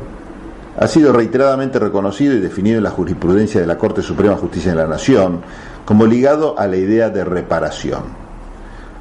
ha 0.77 0.87
sido 0.87 1.13
reiteradamente 1.13 1.77
reconocido 1.77 2.33
y 2.33 2.39
definido 2.39 2.77
en 2.77 2.83
la 2.83 2.91
jurisprudencia 2.91 3.61
de 3.61 3.67
la 3.67 3.77
Corte 3.77 4.01
Suprema 4.01 4.35
de 4.35 4.41
Justicia 4.41 4.71
de 4.71 4.77
la 4.77 4.87
Nación 4.87 5.41
como 5.85 6.05
ligado 6.05 6.57
a 6.57 6.67
la 6.67 6.77
idea 6.77 7.09
de 7.09 7.23
reparación. 7.23 8.03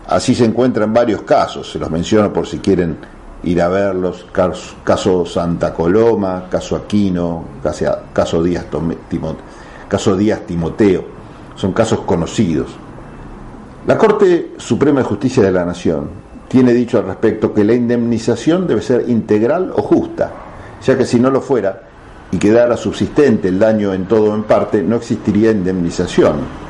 Así 0.06 0.34
se 0.34 0.44
encuentra 0.44 0.84
en 0.84 0.92
varios 0.92 1.22
casos, 1.22 1.70
se 1.70 1.78
los 1.78 1.90
menciono 1.90 2.32
por 2.32 2.46
si 2.46 2.58
quieren 2.58 2.98
ir 3.44 3.60
a 3.62 3.68
verlos, 3.68 4.26
caso 4.32 5.26
Santa 5.26 5.72
Coloma, 5.72 6.46
caso 6.50 6.76
Aquino, 6.76 7.44
caso 7.62 8.42
Díaz, 8.42 8.66
caso 9.88 10.16
Díaz 10.16 10.40
Timoteo, 10.46 11.04
son 11.54 11.72
casos 11.72 12.00
conocidos. 12.00 12.68
La 13.86 13.98
Corte 13.98 14.54
Suprema 14.56 15.00
de 15.00 15.06
Justicia 15.06 15.42
de 15.42 15.52
la 15.52 15.64
Nación 15.64 16.08
tiene 16.48 16.72
dicho 16.72 16.98
al 16.98 17.06
respecto 17.06 17.52
que 17.52 17.64
la 17.64 17.74
indemnización 17.74 18.66
debe 18.66 18.82
ser 18.82 19.08
integral 19.08 19.72
o 19.76 19.82
justa, 19.82 20.30
ya 20.82 20.96
que 20.96 21.04
si 21.04 21.20
no 21.20 21.30
lo 21.30 21.40
fuera 21.40 21.82
y 22.30 22.38
quedara 22.38 22.76
subsistente 22.76 23.48
el 23.48 23.58
daño 23.58 23.92
en 23.92 24.06
todo 24.06 24.32
o 24.32 24.34
en 24.34 24.44
parte, 24.44 24.82
no 24.82 24.96
existiría 24.96 25.50
indemnización 25.50 26.64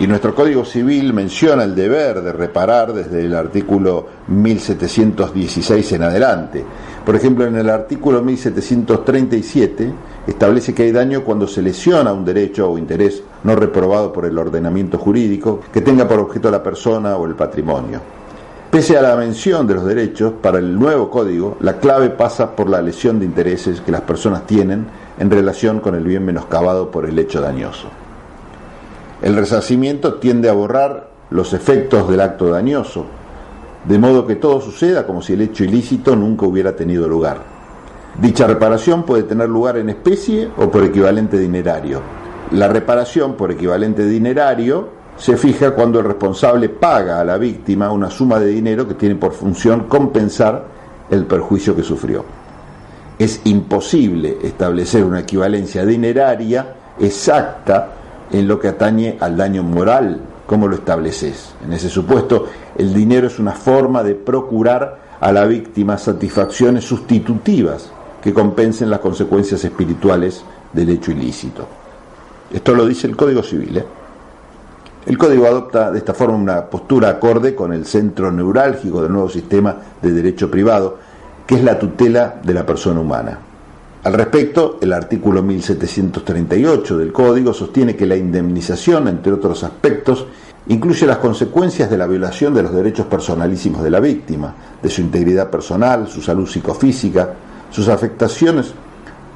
y 0.00 0.06
nuestro 0.06 0.34
Código 0.34 0.64
Civil 0.64 1.12
menciona 1.12 1.64
el 1.64 1.74
deber 1.74 2.22
de 2.22 2.32
reparar 2.32 2.92
desde 2.92 3.24
el 3.24 3.34
artículo 3.34 4.06
1716 4.28 5.92
en 5.92 6.02
adelante. 6.02 6.64
Por 7.04 7.14
ejemplo, 7.14 7.46
en 7.46 7.56
el 7.56 7.68
artículo 7.68 8.22
1737 8.22 9.92
establece 10.26 10.74
que 10.74 10.84
hay 10.84 10.92
daño 10.92 11.22
cuando 11.22 11.46
se 11.46 11.62
lesiona 11.62 12.12
un 12.12 12.24
derecho 12.24 12.70
o 12.70 12.78
interés 12.78 13.22
no 13.44 13.54
reprobado 13.54 14.12
por 14.12 14.24
el 14.24 14.38
ordenamiento 14.38 14.98
jurídico 14.98 15.60
que 15.72 15.80
tenga 15.80 16.08
por 16.08 16.20
objeto 16.20 16.50
la 16.50 16.62
persona 16.62 17.16
o 17.16 17.26
el 17.26 17.34
patrimonio. 17.34 18.00
Pese 18.70 18.96
a 18.96 19.02
la 19.02 19.14
mención 19.16 19.66
de 19.66 19.74
los 19.74 19.84
derechos, 19.84 20.32
para 20.40 20.58
el 20.58 20.78
nuevo 20.78 21.10
código, 21.10 21.58
la 21.60 21.78
clave 21.78 22.08
pasa 22.08 22.56
por 22.56 22.70
la 22.70 22.80
lesión 22.80 23.18
de 23.18 23.26
intereses 23.26 23.82
que 23.82 23.92
las 23.92 24.00
personas 24.00 24.46
tienen 24.46 24.86
en 25.18 25.30
relación 25.30 25.80
con 25.80 25.94
el 25.94 26.04
bien 26.04 26.24
menoscabado 26.24 26.90
por 26.90 27.04
el 27.04 27.18
hecho 27.18 27.42
dañoso. 27.42 27.88
El 29.22 29.36
resarcimiento 29.36 30.14
tiende 30.14 30.48
a 30.48 30.52
borrar 30.52 31.08
los 31.30 31.52
efectos 31.52 32.10
del 32.10 32.20
acto 32.20 32.50
dañoso, 32.50 33.06
de 33.84 33.96
modo 33.96 34.26
que 34.26 34.34
todo 34.34 34.60
suceda 34.60 35.06
como 35.06 35.22
si 35.22 35.34
el 35.34 35.42
hecho 35.42 35.62
ilícito 35.62 36.16
nunca 36.16 36.44
hubiera 36.44 36.74
tenido 36.74 37.06
lugar. 37.06 37.38
Dicha 38.20 38.48
reparación 38.48 39.04
puede 39.04 39.22
tener 39.22 39.48
lugar 39.48 39.76
en 39.76 39.90
especie 39.90 40.50
o 40.56 40.68
por 40.68 40.82
equivalente 40.82 41.38
dinerario. 41.38 42.02
La 42.50 42.66
reparación 42.66 43.34
por 43.36 43.52
equivalente 43.52 44.04
dinerario 44.04 44.88
se 45.16 45.36
fija 45.36 45.70
cuando 45.70 46.00
el 46.00 46.06
responsable 46.06 46.68
paga 46.68 47.20
a 47.20 47.24
la 47.24 47.38
víctima 47.38 47.92
una 47.92 48.10
suma 48.10 48.40
de 48.40 48.48
dinero 48.48 48.88
que 48.88 48.94
tiene 48.94 49.14
por 49.14 49.32
función 49.32 49.84
compensar 49.84 50.64
el 51.10 51.26
perjuicio 51.26 51.76
que 51.76 51.84
sufrió. 51.84 52.24
Es 53.20 53.40
imposible 53.44 54.38
establecer 54.42 55.04
una 55.04 55.20
equivalencia 55.20 55.86
dineraria 55.86 56.74
exacta 56.98 58.01
en 58.32 58.48
lo 58.48 58.58
que 58.58 58.68
atañe 58.68 59.18
al 59.20 59.36
daño 59.36 59.62
moral, 59.62 60.20
¿cómo 60.46 60.66
lo 60.66 60.76
estableces? 60.76 61.54
En 61.64 61.72
ese 61.72 61.88
supuesto, 61.88 62.46
el 62.76 62.92
dinero 62.94 63.26
es 63.26 63.38
una 63.38 63.52
forma 63.52 64.02
de 64.02 64.14
procurar 64.14 64.98
a 65.20 65.30
la 65.30 65.44
víctima 65.44 65.98
satisfacciones 65.98 66.84
sustitutivas 66.84 67.92
que 68.22 68.32
compensen 68.32 68.88
las 68.88 69.00
consecuencias 69.00 69.62
espirituales 69.64 70.42
del 70.72 70.88
hecho 70.88 71.12
ilícito. 71.12 71.66
Esto 72.50 72.74
lo 72.74 72.86
dice 72.86 73.06
el 73.06 73.16
Código 73.16 73.42
Civil. 73.42 73.76
¿eh? 73.76 73.84
El 75.06 75.18
Código 75.18 75.46
adopta 75.46 75.90
de 75.90 75.98
esta 75.98 76.14
forma 76.14 76.36
una 76.36 76.64
postura 76.66 77.10
acorde 77.10 77.54
con 77.54 77.72
el 77.72 77.84
centro 77.84 78.32
neurálgico 78.32 79.02
del 79.02 79.12
nuevo 79.12 79.28
sistema 79.28 79.76
de 80.00 80.12
derecho 80.12 80.50
privado, 80.50 80.98
que 81.46 81.56
es 81.56 81.64
la 81.64 81.78
tutela 81.78 82.40
de 82.42 82.54
la 82.54 82.64
persona 82.64 83.00
humana. 83.00 83.38
Al 84.04 84.14
respecto, 84.14 84.78
el 84.80 84.92
artículo 84.92 85.44
1738 85.44 86.98
del 86.98 87.12
Código 87.12 87.54
sostiene 87.54 87.94
que 87.94 88.04
la 88.04 88.16
indemnización, 88.16 89.06
entre 89.06 89.32
otros 89.32 89.62
aspectos, 89.62 90.26
incluye 90.66 91.06
las 91.06 91.18
consecuencias 91.18 91.88
de 91.88 91.98
la 91.98 92.08
violación 92.08 92.52
de 92.52 92.64
los 92.64 92.74
derechos 92.74 93.06
personalísimos 93.06 93.80
de 93.80 93.90
la 93.90 94.00
víctima, 94.00 94.56
de 94.82 94.90
su 94.90 95.02
integridad 95.02 95.50
personal, 95.50 96.08
su 96.08 96.20
salud 96.20 96.48
psicofísica, 96.48 97.34
sus 97.70 97.86
afectaciones, 97.86 98.74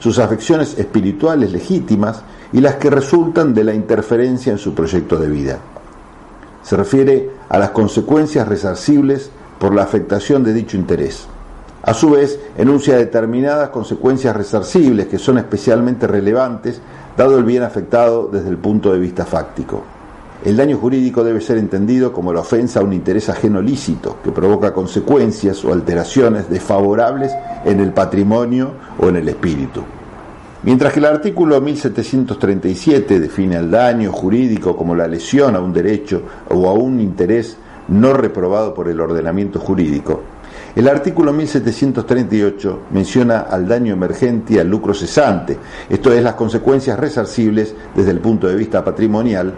sus 0.01 0.19
afecciones 0.19 0.77
espirituales 0.77 1.53
legítimas 1.53 2.23
y 2.53 2.61
las 2.61 2.75
que 2.75 2.91
resultan 2.91 3.55
de 3.55 3.63
la 3.63 3.75
interferencia 3.75 4.51
en 4.51 4.59
su 4.59 4.75
proyecto 4.75 5.17
de 5.17 5.29
vida. 5.29 5.59
Se 6.65 6.77
refiere 6.77 7.31
a 7.49 7.59
las 7.59 7.71
consecuencias 7.71 8.49
resarcibles 8.49 9.31
por 9.61 9.73
la 9.73 9.85
afectación 9.85 10.43
de 10.43 10.53
dicho 10.53 10.77
interés 10.77 11.29
a 11.87 11.95
su 11.95 12.11
vez, 12.11 12.41
enuncia 12.59 12.97
determinadas 12.97 13.69
consecuencias 13.69 14.35
resarcibles 14.35 15.07
que 15.07 15.19
son 15.19 15.39
especialmente 15.39 16.09
relevantes 16.09 16.81
dado 17.17 17.39
el 17.39 17.45
bien 17.45 17.63
afectado 17.63 18.29
desde 18.31 18.49
el 18.49 18.59
punto 18.59 18.93
de 18.93 18.99
vista 18.99 19.25
fáctico. 19.25 19.85
El 20.45 20.57
daño 20.57 20.79
jurídico 20.79 21.23
debe 21.23 21.41
ser 21.41 21.59
entendido 21.59 22.13
como 22.13 22.33
la 22.33 22.41
ofensa 22.41 22.81
a 22.81 22.83
un 22.83 22.93
interés 22.93 23.29
ajeno 23.29 23.63
lícito 23.63 24.17
que 24.25 24.33
provoca 24.33 24.75
consecuencias 24.75 25.65
o 25.65 25.73
alteraciones 25.73 26.51
desfavorables 26.51 27.33
en 27.65 27.79
el 27.79 27.93
patrimonio 27.93 28.73
o 28.99 29.09
en 29.09 29.17
el 29.17 29.29
espíritu. 29.29 29.83
Mientras 30.65 30.93
que 30.93 30.99
el 30.99 31.07
artículo 31.07 31.61
1737 31.61 33.21
define 33.21 33.59
el 33.59 33.71
daño 33.71 34.11
jurídico 34.11 34.77
como 34.77 34.97
la 34.97 35.07
lesión 35.07 35.55
a 35.55 35.61
un 35.61 35.73
derecho 35.73 36.23
o 36.51 36.69
a 36.69 36.73
un 36.73 36.99
interés 36.99 37.57
no 37.87 38.13
reprobado 38.13 38.75
por 38.75 38.89
el 38.89 39.01
ordenamiento 39.01 39.61
jurídico, 39.61 40.23
el 40.77 40.89
artículo 40.89 41.33
1738 41.33 42.81
menciona 42.91 43.41
al 43.41 43.67
daño 43.67 43.95
emergente 43.95 44.55
y 44.55 44.59
al 44.59 44.69
lucro 44.69 44.93
cesante, 44.93 45.57
esto 45.89 46.13
es 46.13 46.23
las 46.23 46.35
consecuencias 46.35 47.01
resarcibles 47.01 47.75
desde 47.95 48.11
el 48.11 48.21
punto 48.21 48.47
de 48.47 48.57
vista 48.57 48.85
patrimonial, 48.85 49.55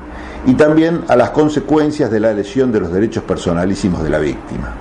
y 0.46 0.54
también 0.54 1.00
a 1.08 1.16
las 1.16 1.30
consecuencias 1.30 2.08
de 2.12 2.20
la 2.20 2.32
lesión 2.32 2.70
de 2.70 2.78
los 2.78 2.92
derechos 2.92 3.24
personalísimos 3.24 4.04
de 4.04 4.10
la 4.10 4.20
víctima. 4.20 4.72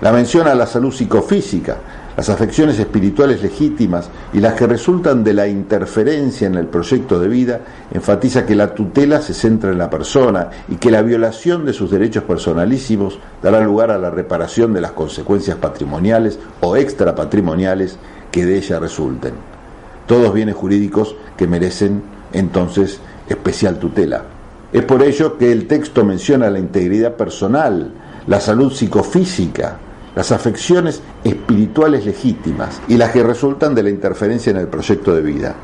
La 0.00 0.12
menciona 0.12 0.52
a 0.52 0.54
la 0.54 0.66
salud 0.66 0.92
psicofísica, 0.92 1.76
las 2.16 2.28
afecciones 2.28 2.78
espirituales 2.78 3.42
legítimas 3.42 4.10
y 4.32 4.40
las 4.40 4.54
que 4.54 4.66
resultan 4.66 5.24
de 5.24 5.32
la 5.32 5.48
interferencia 5.48 6.46
en 6.46 6.56
el 6.56 6.66
proyecto 6.66 7.18
de 7.18 7.28
vida 7.28 7.60
enfatiza 7.92 8.44
que 8.44 8.54
la 8.54 8.74
tutela 8.74 9.22
se 9.22 9.34
centra 9.34 9.70
en 9.70 9.78
la 9.78 9.90
persona 9.90 10.50
y 10.68 10.76
que 10.76 10.90
la 10.90 11.02
violación 11.02 11.64
de 11.64 11.72
sus 11.72 11.90
derechos 11.90 12.24
personalísimos 12.24 13.18
dará 13.42 13.60
lugar 13.60 13.90
a 13.90 13.98
la 13.98 14.10
reparación 14.10 14.74
de 14.74 14.82
las 14.82 14.92
consecuencias 14.92 15.56
patrimoniales 15.56 16.38
o 16.60 16.76
extrapatrimoniales 16.76 17.98
que 18.30 18.44
de 18.44 18.58
ella 18.58 18.78
resulten. 18.78 19.32
Todos 20.06 20.34
bienes 20.34 20.54
jurídicos 20.54 21.16
que 21.36 21.46
merecen 21.46 22.02
entonces 22.32 23.00
especial 23.28 23.78
tutela. 23.78 24.24
Es 24.72 24.84
por 24.84 25.02
ello 25.02 25.38
que 25.38 25.52
el 25.52 25.66
texto 25.66 26.04
menciona 26.04 26.50
la 26.50 26.58
integridad 26.58 27.14
personal, 27.14 27.92
la 28.26 28.40
salud 28.40 28.72
psicofísica, 28.72 29.78
las 30.14 30.32
afecciones 30.32 31.02
espirituales 31.24 32.04
legítimas 32.04 32.80
y 32.88 32.96
las 32.96 33.10
que 33.10 33.22
resultan 33.22 33.74
de 33.74 33.82
la 33.82 33.90
interferencia 33.90 34.50
en 34.50 34.58
el 34.58 34.68
proyecto 34.68 35.14
de 35.14 35.22
vida. 35.22 35.54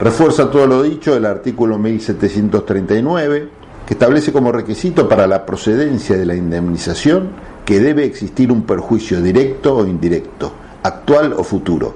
Refuerza 0.00 0.50
todo 0.50 0.66
lo 0.66 0.82
dicho 0.82 1.14
el 1.14 1.26
artículo 1.26 1.78
1739, 1.78 3.48
que 3.86 3.94
establece 3.94 4.32
como 4.32 4.52
requisito 4.52 5.08
para 5.08 5.26
la 5.26 5.44
procedencia 5.44 6.16
de 6.16 6.26
la 6.26 6.34
indemnización 6.34 7.30
que 7.64 7.80
debe 7.80 8.04
existir 8.04 8.50
un 8.50 8.62
perjuicio 8.62 9.20
directo 9.20 9.76
o 9.76 9.86
indirecto, 9.86 10.52
actual 10.82 11.34
o 11.34 11.44
futuro, 11.44 11.94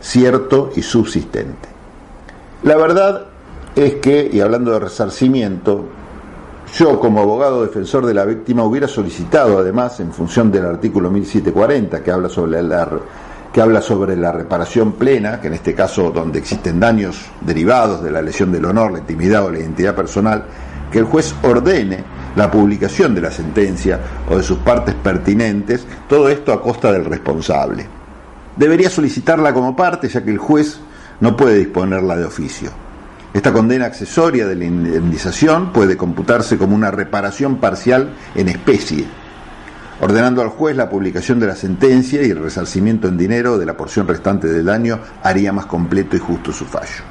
cierto 0.00 0.70
y 0.74 0.82
subsistente. 0.82 1.68
La 2.62 2.76
verdad 2.76 3.26
es 3.76 3.94
que, 3.96 4.28
y 4.32 4.40
hablando 4.40 4.72
de 4.72 4.80
resarcimiento, 4.80 5.86
yo 6.76 6.98
como 6.98 7.20
abogado 7.20 7.62
defensor 7.62 8.04
de 8.04 8.14
la 8.14 8.24
víctima 8.24 8.64
hubiera 8.64 8.88
solicitado 8.88 9.58
además, 9.58 10.00
en 10.00 10.12
función 10.12 10.50
del 10.50 10.66
artículo 10.66 11.08
1740 11.08 12.02
que 12.02 12.10
habla 12.10 12.28
sobre 12.28 12.60
la, 12.62 12.88
que 13.52 13.60
habla 13.60 13.80
sobre 13.80 14.16
la 14.16 14.32
reparación 14.32 14.92
plena, 14.92 15.40
que 15.40 15.46
en 15.46 15.54
este 15.54 15.72
caso 15.72 16.10
donde 16.10 16.40
existen 16.40 16.80
daños 16.80 17.26
derivados 17.42 18.02
de 18.02 18.10
la 18.10 18.20
lesión 18.20 18.50
del 18.50 18.64
honor, 18.64 18.90
la 18.90 18.98
intimidad 18.98 19.44
o 19.44 19.52
la 19.52 19.60
identidad 19.60 19.94
personal, 19.94 20.46
que 20.90 20.98
el 20.98 21.04
juez 21.04 21.32
ordene 21.44 22.02
la 22.34 22.50
publicación 22.50 23.14
de 23.14 23.20
la 23.20 23.30
sentencia 23.30 24.00
o 24.28 24.36
de 24.36 24.42
sus 24.42 24.58
partes 24.58 24.96
pertinentes, 24.96 25.86
todo 26.08 26.28
esto 26.28 26.52
a 26.52 26.60
costa 26.60 26.90
del 26.90 27.04
responsable. 27.04 27.86
Debería 28.56 28.90
solicitarla 28.90 29.54
como 29.54 29.76
parte, 29.76 30.08
ya 30.08 30.24
que 30.24 30.30
el 30.30 30.38
juez 30.38 30.80
no 31.20 31.36
puede 31.36 31.56
disponerla 31.58 32.16
de 32.16 32.24
oficio. 32.24 32.83
Esta 33.34 33.52
condena 33.52 33.86
accesoria 33.86 34.46
de 34.46 34.54
la 34.54 34.64
indemnización 34.64 35.72
puede 35.72 35.96
computarse 35.96 36.56
como 36.56 36.76
una 36.76 36.92
reparación 36.92 37.56
parcial 37.56 38.14
en 38.36 38.48
especie, 38.48 39.04
ordenando 40.00 40.40
al 40.40 40.50
juez 40.50 40.76
la 40.76 40.88
publicación 40.88 41.40
de 41.40 41.48
la 41.48 41.56
sentencia 41.56 42.22
y 42.22 42.30
el 42.30 42.38
resarcimiento 42.38 43.08
en 43.08 43.18
dinero 43.18 43.58
de 43.58 43.66
la 43.66 43.76
porción 43.76 44.06
restante 44.06 44.46
del 44.46 44.64
daño 44.64 45.00
haría 45.24 45.52
más 45.52 45.66
completo 45.66 46.14
y 46.14 46.20
justo 46.20 46.52
su 46.52 46.64
fallo. 46.64 47.02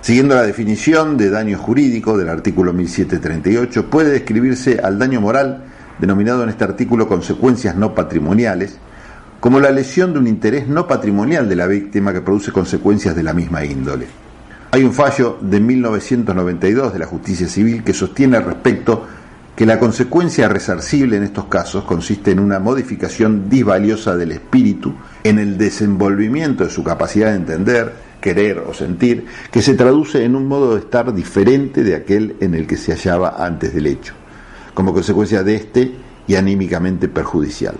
Siguiendo 0.00 0.34
la 0.34 0.42
definición 0.42 1.16
de 1.16 1.30
daño 1.30 1.56
jurídico 1.58 2.18
del 2.18 2.30
artículo 2.30 2.72
1738, 2.72 3.88
puede 3.88 4.10
describirse 4.10 4.80
al 4.82 4.98
daño 4.98 5.20
moral, 5.20 5.62
denominado 6.00 6.42
en 6.42 6.48
este 6.48 6.64
artículo 6.64 7.06
consecuencias 7.06 7.76
no 7.76 7.94
patrimoniales, 7.94 8.78
como 9.38 9.60
la 9.60 9.70
lesión 9.70 10.12
de 10.12 10.18
un 10.18 10.26
interés 10.26 10.66
no 10.66 10.88
patrimonial 10.88 11.48
de 11.48 11.54
la 11.54 11.68
víctima 11.68 12.12
que 12.12 12.20
produce 12.20 12.50
consecuencias 12.50 13.14
de 13.14 13.22
la 13.22 13.32
misma 13.32 13.64
índole. 13.64 14.21
Hay 14.74 14.84
un 14.84 14.94
fallo 14.94 15.36
de 15.42 15.60
1992 15.60 16.94
de 16.94 16.98
la 16.98 17.04
justicia 17.04 17.46
civil 17.46 17.84
que 17.84 17.92
sostiene 17.92 18.38
al 18.38 18.46
respecto 18.46 19.06
que 19.54 19.66
la 19.66 19.78
consecuencia 19.78 20.48
resarcible 20.48 21.18
en 21.18 21.24
estos 21.24 21.44
casos 21.44 21.84
consiste 21.84 22.30
en 22.30 22.40
una 22.40 22.58
modificación 22.58 23.50
disvaliosa 23.50 24.16
del 24.16 24.32
espíritu 24.32 24.94
en 25.24 25.38
el 25.38 25.58
desenvolvimiento 25.58 26.64
de 26.64 26.70
su 26.70 26.82
capacidad 26.82 27.32
de 27.32 27.36
entender, 27.36 27.92
querer 28.18 28.60
o 28.60 28.72
sentir, 28.72 29.26
que 29.50 29.60
se 29.60 29.74
traduce 29.74 30.24
en 30.24 30.34
un 30.34 30.48
modo 30.48 30.72
de 30.72 30.80
estar 30.80 31.12
diferente 31.12 31.84
de 31.84 31.94
aquel 31.94 32.36
en 32.40 32.54
el 32.54 32.66
que 32.66 32.78
se 32.78 32.92
hallaba 32.92 33.44
antes 33.44 33.74
del 33.74 33.86
hecho, 33.86 34.14
como 34.72 34.94
consecuencia 34.94 35.42
de 35.42 35.54
este 35.54 35.92
y 36.26 36.36
anímicamente 36.36 37.08
perjudicial. 37.08 37.74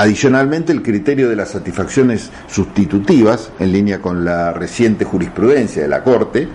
Adicionalmente, 0.00 0.72
el 0.72 0.82
criterio 0.82 1.28
de 1.28 1.34
las 1.34 1.50
satisfacciones 1.50 2.30
sustitutivas, 2.46 3.50
en 3.58 3.72
línea 3.72 4.00
con 4.00 4.24
la 4.24 4.52
reciente 4.52 5.04
jurisprudencia 5.04 5.82
de 5.82 5.88
la 5.88 6.04
Corte, 6.04 6.46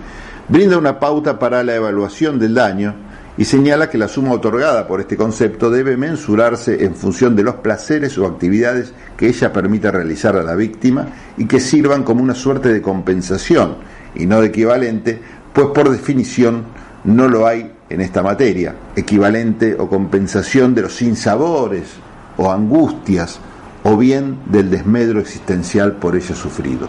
brinda 0.48 0.78
una 0.78 0.98
pauta 0.98 1.38
para 1.38 1.62
la 1.62 1.74
evaluación 1.74 2.38
del 2.38 2.54
daño 2.54 2.94
y 3.36 3.44
señala 3.44 3.90
que 3.90 3.98
la 3.98 4.08
suma 4.08 4.32
otorgada 4.32 4.88
por 4.88 5.00
este 5.00 5.18
concepto 5.18 5.70
debe 5.70 5.98
mensurarse 5.98 6.86
en 6.86 6.94
función 6.94 7.36
de 7.36 7.42
los 7.42 7.56
placeres 7.56 8.16
o 8.16 8.26
actividades 8.26 8.94
que 9.18 9.28
ella 9.28 9.52
permita 9.52 9.90
realizar 9.90 10.36
a 10.36 10.42
la 10.42 10.54
víctima 10.54 11.08
y 11.36 11.44
que 11.44 11.60
sirvan 11.60 12.02
como 12.02 12.22
una 12.22 12.34
suerte 12.34 12.72
de 12.72 12.80
compensación 12.80 13.76
y 14.14 14.24
no 14.24 14.40
de 14.40 14.46
equivalente, 14.46 15.20
pues 15.52 15.66
por 15.74 15.90
definición 15.90 16.64
no 17.04 17.28
lo 17.28 17.46
hay 17.46 17.72
en 17.90 18.00
esta 18.00 18.22
materia, 18.22 18.74
equivalente 18.96 19.76
o 19.78 19.86
compensación 19.86 20.74
de 20.74 20.82
los 20.82 20.94
sinsabores 20.94 22.03
o 22.36 22.50
angustias 22.50 23.40
o 23.84 23.96
bien 23.96 24.38
del 24.46 24.70
desmedro 24.70 25.20
existencial 25.20 25.92
por 25.92 26.16
ella 26.16 26.34
sufrido. 26.34 26.88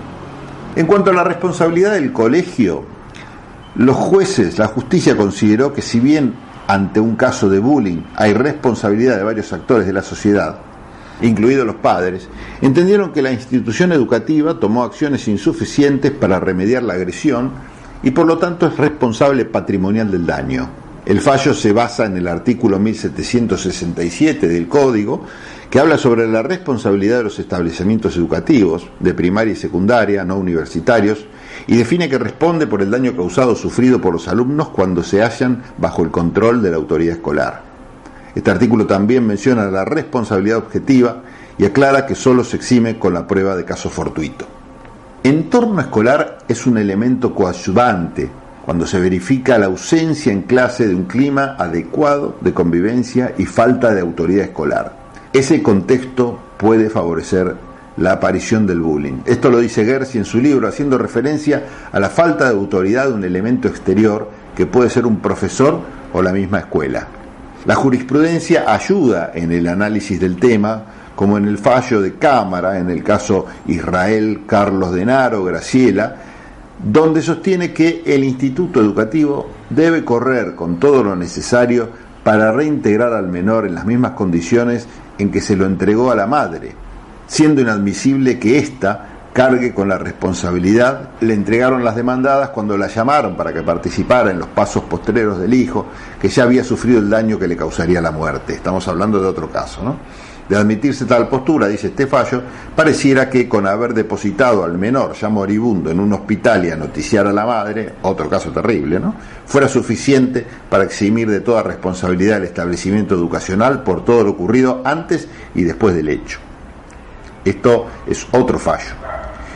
En 0.76 0.88
cuanto 0.88 1.12
a 1.12 1.14
la 1.14 1.24
responsabilidad 1.24 1.94
del 1.94 2.12
colegio, 2.12 2.84
los 3.76 3.96
jueces, 3.96 4.58
la 4.58 4.68
justicia 4.68 5.18
consideró 5.18 5.74
que 5.74 5.82
si 5.82 6.00
bien 6.00 6.34
ante 6.68 7.00
un 7.00 7.16
caso 7.16 7.50
de 7.50 7.60
bullying 7.60 8.02
hay 8.16 8.34
responsabilidad 8.34 9.18
de 9.18 9.24
varios 9.24 9.52
actores 9.54 9.86
de 9.86 9.94
la 9.94 10.02
sociedad, 10.02 10.58
incluidos 11.22 11.66
los 11.66 11.76
padres, 11.76 12.28
entendieron 12.62 13.12
que 13.12 13.22
la 13.22 13.32
institución 13.32 13.92
educativa 13.92 14.60
tomó 14.60 14.84
acciones 14.84 15.28
insuficientes 15.28 16.12
para 16.12 16.40
remediar 16.40 16.84
la 16.84 16.94
agresión 16.94 17.52
y 18.04 18.12
por 18.12 18.26
lo 18.26 18.38
tanto 18.38 18.68
es 18.68 18.78
responsable 18.78 19.46
patrimonial 19.46 20.12
del 20.12 20.26
daño. 20.26 20.85
El 21.06 21.22
fallo 21.22 21.54
se 21.54 21.72
basa 21.72 22.06
en 22.06 22.18
el 22.18 22.28
artículo 22.28 22.80
1767 22.80 24.48
del 24.48 24.68
Código, 24.68 25.24
que 25.70 25.80
habla 25.80 26.00
sobre 26.00 26.28
la 26.28 26.42
responsabilidad 26.42 27.18
de 27.18 27.26
los 27.26 27.38
establecimientos 27.38 28.18
educativos, 28.18 28.88
de 29.00 29.14
primaria 29.14 29.54
y 29.54 29.56
secundaria, 29.56 30.26
no 30.26 30.36
universitarios, 30.36 31.28
y 31.68 31.78
define 31.78 32.10
que 32.10 32.18
responde 32.18 32.66
por 32.66 32.82
el 32.82 32.90
daño 32.90 33.16
causado 33.16 33.52
o 33.52 33.56
sufrido 33.56 34.02
por 34.02 34.14
los 34.14 34.28
alumnos 34.28 34.70
cuando 34.70 35.04
se 35.04 35.22
hallan 35.22 35.62
bajo 35.78 36.02
el 36.02 36.10
control 36.10 36.64
de 36.64 36.72
la 36.72 36.78
autoridad 36.78 37.18
escolar. 37.18 37.62
Este 38.34 38.50
artículo 38.50 38.88
también 38.88 39.28
menciona 39.28 39.70
la 39.70 39.86
responsabilidad 39.86 40.58
objetiva 40.58 41.22
y 41.60 41.66
aclara 41.66 42.08
que 42.08 42.16
solo 42.16 42.44
se 42.44 42.58
exime 42.58 42.98
con 42.98 43.14
la 43.14 43.28
prueba 43.28 43.56
de 43.56 43.64
caso 43.64 43.92
fortuito. 43.92 44.48
Entorno 45.24 45.82
escolar 45.82 46.40
es 46.48 46.66
un 46.66 46.80
elemento 46.80 47.36
coadyuvante 47.36 48.45
cuando 48.66 48.88
se 48.88 49.00
verifica 49.00 49.60
la 49.60 49.68
ausencia 49.68 50.34
en 50.34 50.42
clase 50.42 50.88
de 50.88 50.96
un 50.96 51.04
clima 51.04 51.56
adecuado 51.60 52.36
de 52.42 52.54
convivencia 52.54 53.34
y 53.38 53.46
falta 53.46 53.94
de 53.94 54.02
autoridad 54.02 54.46
escolar. 54.46 54.98
Ese 55.32 55.62
contexto 55.62 56.40
puede 56.58 56.90
favorecer 56.90 57.56
la 57.98 58.14
aparición 58.14 58.66
del 58.66 58.82
bullying. 58.82 59.20
Esto 59.26 59.52
lo 59.52 59.60
dice 59.60 59.86
Gersi 59.86 60.18
en 60.18 60.26
su 60.26 60.40
libro, 60.40 60.68
haciendo 60.68 60.98
referencia 60.98 61.64
a 61.92 62.00
la 62.00 62.10
falta 62.10 62.46
de 62.46 62.56
autoridad 62.56 63.08
de 63.08 63.14
un 63.14 63.24
elemento 63.24 63.68
exterior 63.68 64.30
que 64.56 64.66
puede 64.66 64.90
ser 64.90 65.06
un 65.06 65.20
profesor 65.20 65.80
o 66.12 66.22
la 66.22 66.34
misma 66.34 66.60
escuela. 66.60 67.08
La 67.66 67.76
jurisprudencia 67.76 68.72
ayuda 68.72 69.32
en 69.34 69.52
el 69.52 69.68
análisis 69.68 70.20
del 70.20 70.38
tema, 70.38 70.84
como 71.16 71.38
en 71.38 71.46
el 71.46 71.58
fallo 71.58 72.02
de 72.02 72.16
Cámara, 72.16 72.80
en 72.80 72.90
el 72.90 73.04
caso 73.04 73.46
Israel 73.68 74.42
Carlos 74.46 74.94
Denaro, 74.94 75.44
Graciela, 75.44 76.16
donde 76.84 77.22
sostiene 77.22 77.74
que 77.74 78.04
el 78.06 78.24
instituto 78.24 78.82
educativo 78.82 79.50
debe 79.70 80.04
correr 80.04 80.56
con 80.56 80.80
todo 80.80 81.04
lo 81.04 81.16
necesario 81.16 81.90
para 82.24 82.52
reintegrar 82.52 83.14
al 83.14 83.28
menor 83.28 83.66
en 83.66 83.76
las 83.76 83.86
mismas 83.86 84.12
condiciones 84.12 84.88
en 85.18 85.32
que 85.32 85.42
se 85.42 85.56
lo 85.56 85.66
entregó 85.66 86.12
a 86.12 86.16
la 86.16 86.28
madre, 86.28 86.74
siendo 87.28 87.62
inadmisible 87.62 88.40
que 88.40 88.58
ésta 88.58 89.10
cargue 89.32 89.74
con 89.74 89.90
la 89.90 89.98
responsabilidad. 89.98 91.10
Le 91.22 91.34
entregaron 91.34 91.84
las 91.84 91.96
demandadas 91.96 92.50
cuando 92.50 92.78
la 92.78 92.88
llamaron 92.88 93.36
para 93.36 93.54
que 93.54 93.62
participara 93.64 94.32
en 94.32 94.40
los 94.40 94.48
pasos 94.48 94.84
postreros 94.84 95.40
del 95.40 95.54
hijo, 95.54 95.88
que 96.20 96.30
ya 96.30 96.44
había 96.44 96.64
sufrido 96.64 97.00
el 97.00 97.10
daño 97.10 97.38
que 97.38 97.48
le 97.48 97.58
causaría 97.58 98.02
la 98.02 98.12
muerte. 98.12 98.54
Estamos 98.54 98.88
hablando 98.88 99.22
de 99.22 99.28
otro 99.28 99.52
caso, 99.52 99.84
¿no? 99.84 99.98
De 100.48 100.56
admitirse 100.56 101.06
tal 101.06 101.28
postura, 101.28 101.68
dice 101.68 101.88
este 101.88 102.06
fallo, 102.06 102.42
pareciera 102.76 103.30
que 103.30 103.50
con 103.50 103.66
haber 103.66 103.96
depositado 103.96 104.64
al 104.64 104.78
menor 104.78 105.14
ya 105.14 105.28
moribundo 105.28 105.90
en 105.90 106.00
un 106.00 106.14
hospital 106.14 106.66
y 106.66 106.70
a 106.70 106.76
noticiar 106.76 107.26
a 107.26 107.34
la 107.34 107.48
madre, 107.48 107.96
otro 108.04 108.30
caso 108.30 108.52
terrible, 108.52 109.00
¿no? 109.00 109.16
fuera 109.48 109.68
suficiente 109.68 110.46
para 110.70 110.84
eximir 110.84 111.30
de 111.30 111.40
toda 111.40 111.64
responsabilidad 111.64 112.38
el 112.38 112.44
establecimiento 112.44 113.16
educacional 113.16 113.82
por 113.82 114.06
todo 114.06 114.24
lo 114.24 114.32
ocurrido 114.32 114.82
antes 114.86 115.28
y 115.56 115.64
después 115.64 115.96
del 115.96 116.10
hecho. 116.10 116.40
Esto 117.44 117.88
es 118.06 118.28
otro 118.32 118.60
fallo. 118.60 118.94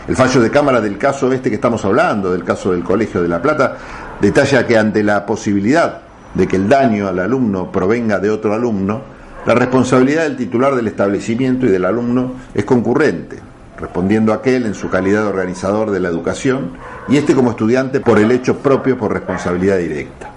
El 0.08 0.15
fallo 0.15 0.41
de 0.41 0.49
Cámara 0.49 0.82
del 0.82 0.97
caso 0.97 1.32
este 1.32 1.49
que 1.49 1.56
estamos 1.56 1.86
hablando, 1.86 2.32
del 2.32 2.43
caso 2.43 2.71
del 2.71 2.84
Colegio 2.84 3.21
de 3.21 3.28
La 3.28 3.41
Plata, 3.41 3.78
detalla 4.19 4.65
que 4.65 4.75
ante 4.75 5.04
la 5.04 5.23
posibilidad 5.23 6.02
de 6.34 6.47
que 6.47 6.56
el 6.56 6.67
daño 6.67 7.08
al 7.08 7.19
alumno 7.19 7.71
provenga 7.71 8.19
de 8.19 8.30
otro 8.30 8.54
alumno, 8.54 9.18
la 9.45 9.56
responsabilidad 9.56 10.23
del 10.23 10.36
titular 10.36 10.75
del 10.75 10.88
establecimiento 10.88 11.65
y 11.65 11.69
del 11.69 11.86
alumno 11.86 12.34
es 12.54 12.65
concurrente, 12.65 13.38
respondiendo 13.80 14.34
aquel 14.34 14.65
en 14.65 14.73
su 14.73 14.89
calidad 14.89 15.23
de 15.23 15.30
organizador 15.30 15.91
de 15.91 15.99
la 15.99 16.10
educación 16.10 16.71
y 17.08 17.17
este 17.17 17.34
como 17.34 17.52
estudiante 17.52 18.02
por 18.02 18.19
el 18.19 18.32
hecho 18.32 18.58
propio 18.58 18.97
por 18.97 19.13
responsabilidad 19.13 19.78
directa. 19.78 20.30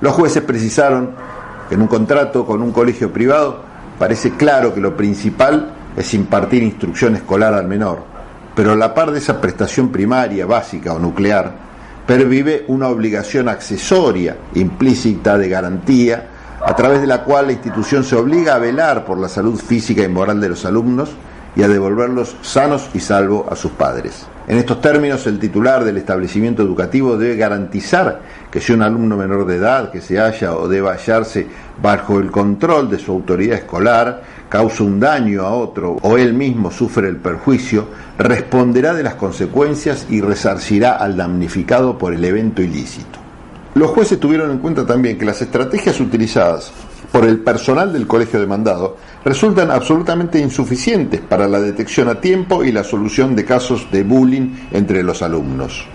Los 0.00 0.12
jueces 0.14 0.42
precisaron 0.42 1.10
que 1.68 1.76
en 1.76 1.82
un 1.82 1.88
contrato 1.88 2.44
con 2.44 2.62
un 2.62 2.72
colegio 2.72 3.12
privado 3.12 3.60
parece 3.98 4.32
claro 4.32 4.74
que 4.74 4.80
lo 4.80 4.96
principal 4.96 5.72
es 5.96 6.12
impartir 6.12 6.62
instrucción 6.62 7.14
escolar 7.16 7.54
al 7.54 7.66
menor, 7.66 8.02
pero 8.54 8.72
a 8.72 8.76
la 8.76 8.92
par 8.92 9.12
de 9.12 9.18
esa 9.18 9.40
prestación 9.40 9.90
primaria, 9.90 10.46
básica 10.46 10.92
o 10.92 10.98
nuclear, 10.98 11.52
pervive 12.06 12.64
una 12.68 12.88
obligación 12.88 13.48
accesoria, 13.48 14.36
implícita 14.54 15.38
de 15.38 15.48
garantía, 15.48 16.28
a 16.66 16.74
través 16.74 17.00
de 17.00 17.06
la 17.06 17.22
cual 17.22 17.46
la 17.46 17.52
institución 17.52 18.02
se 18.02 18.16
obliga 18.16 18.56
a 18.56 18.58
velar 18.58 19.04
por 19.04 19.18
la 19.18 19.28
salud 19.28 19.56
física 19.56 20.02
y 20.02 20.08
moral 20.08 20.40
de 20.40 20.48
los 20.48 20.64
alumnos 20.64 21.10
y 21.54 21.62
a 21.62 21.68
devolverlos 21.68 22.34
sanos 22.42 22.90
y 22.92 22.98
salvos 22.98 23.46
a 23.48 23.54
sus 23.54 23.70
padres. 23.70 24.26
En 24.48 24.58
estos 24.58 24.80
términos, 24.80 25.24
el 25.28 25.38
titular 25.38 25.84
del 25.84 25.96
establecimiento 25.96 26.64
educativo 26.64 27.16
debe 27.16 27.36
garantizar 27.36 28.20
que 28.50 28.60
si 28.60 28.72
un 28.72 28.82
alumno 28.82 29.16
menor 29.16 29.46
de 29.46 29.56
edad 29.56 29.92
que 29.92 30.00
se 30.00 30.18
halla 30.18 30.56
o 30.56 30.66
deba 30.66 30.94
hallarse 30.94 31.46
bajo 31.80 32.18
el 32.18 32.32
control 32.32 32.90
de 32.90 32.98
su 32.98 33.12
autoridad 33.12 33.58
escolar 33.58 34.22
causa 34.48 34.82
un 34.82 34.98
daño 34.98 35.42
a 35.42 35.50
otro 35.50 35.96
o 36.02 36.18
él 36.18 36.34
mismo 36.34 36.72
sufre 36.72 37.08
el 37.08 37.18
perjuicio, 37.18 37.86
responderá 38.18 38.92
de 38.92 39.04
las 39.04 39.14
consecuencias 39.14 40.08
y 40.10 40.20
resarcirá 40.20 40.96
al 40.96 41.16
damnificado 41.16 41.96
por 41.96 42.12
el 42.12 42.24
evento 42.24 42.60
ilícito. 42.60 43.25
Los 43.76 43.90
jueces 43.90 44.18
tuvieron 44.18 44.50
en 44.50 44.58
cuenta 44.58 44.86
también 44.86 45.18
que 45.18 45.26
las 45.26 45.42
estrategias 45.42 46.00
utilizadas 46.00 46.72
por 47.12 47.26
el 47.26 47.40
personal 47.40 47.92
del 47.92 48.06
colegio 48.06 48.40
demandado 48.40 48.96
resultan 49.22 49.70
absolutamente 49.70 50.38
insuficientes 50.38 51.20
para 51.20 51.46
la 51.46 51.60
detección 51.60 52.08
a 52.08 52.18
tiempo 52.18 52.64
y 52.64 52.72
la 52.72 52.82
solución 52.82 53.36
de 53.36 53.44
casos 53.44 53.86
de 53.92 54.02
bullying 54.02 54.54
entre 54.70 55.02
los 55.02 55.20
alumnos. 55.20 55.86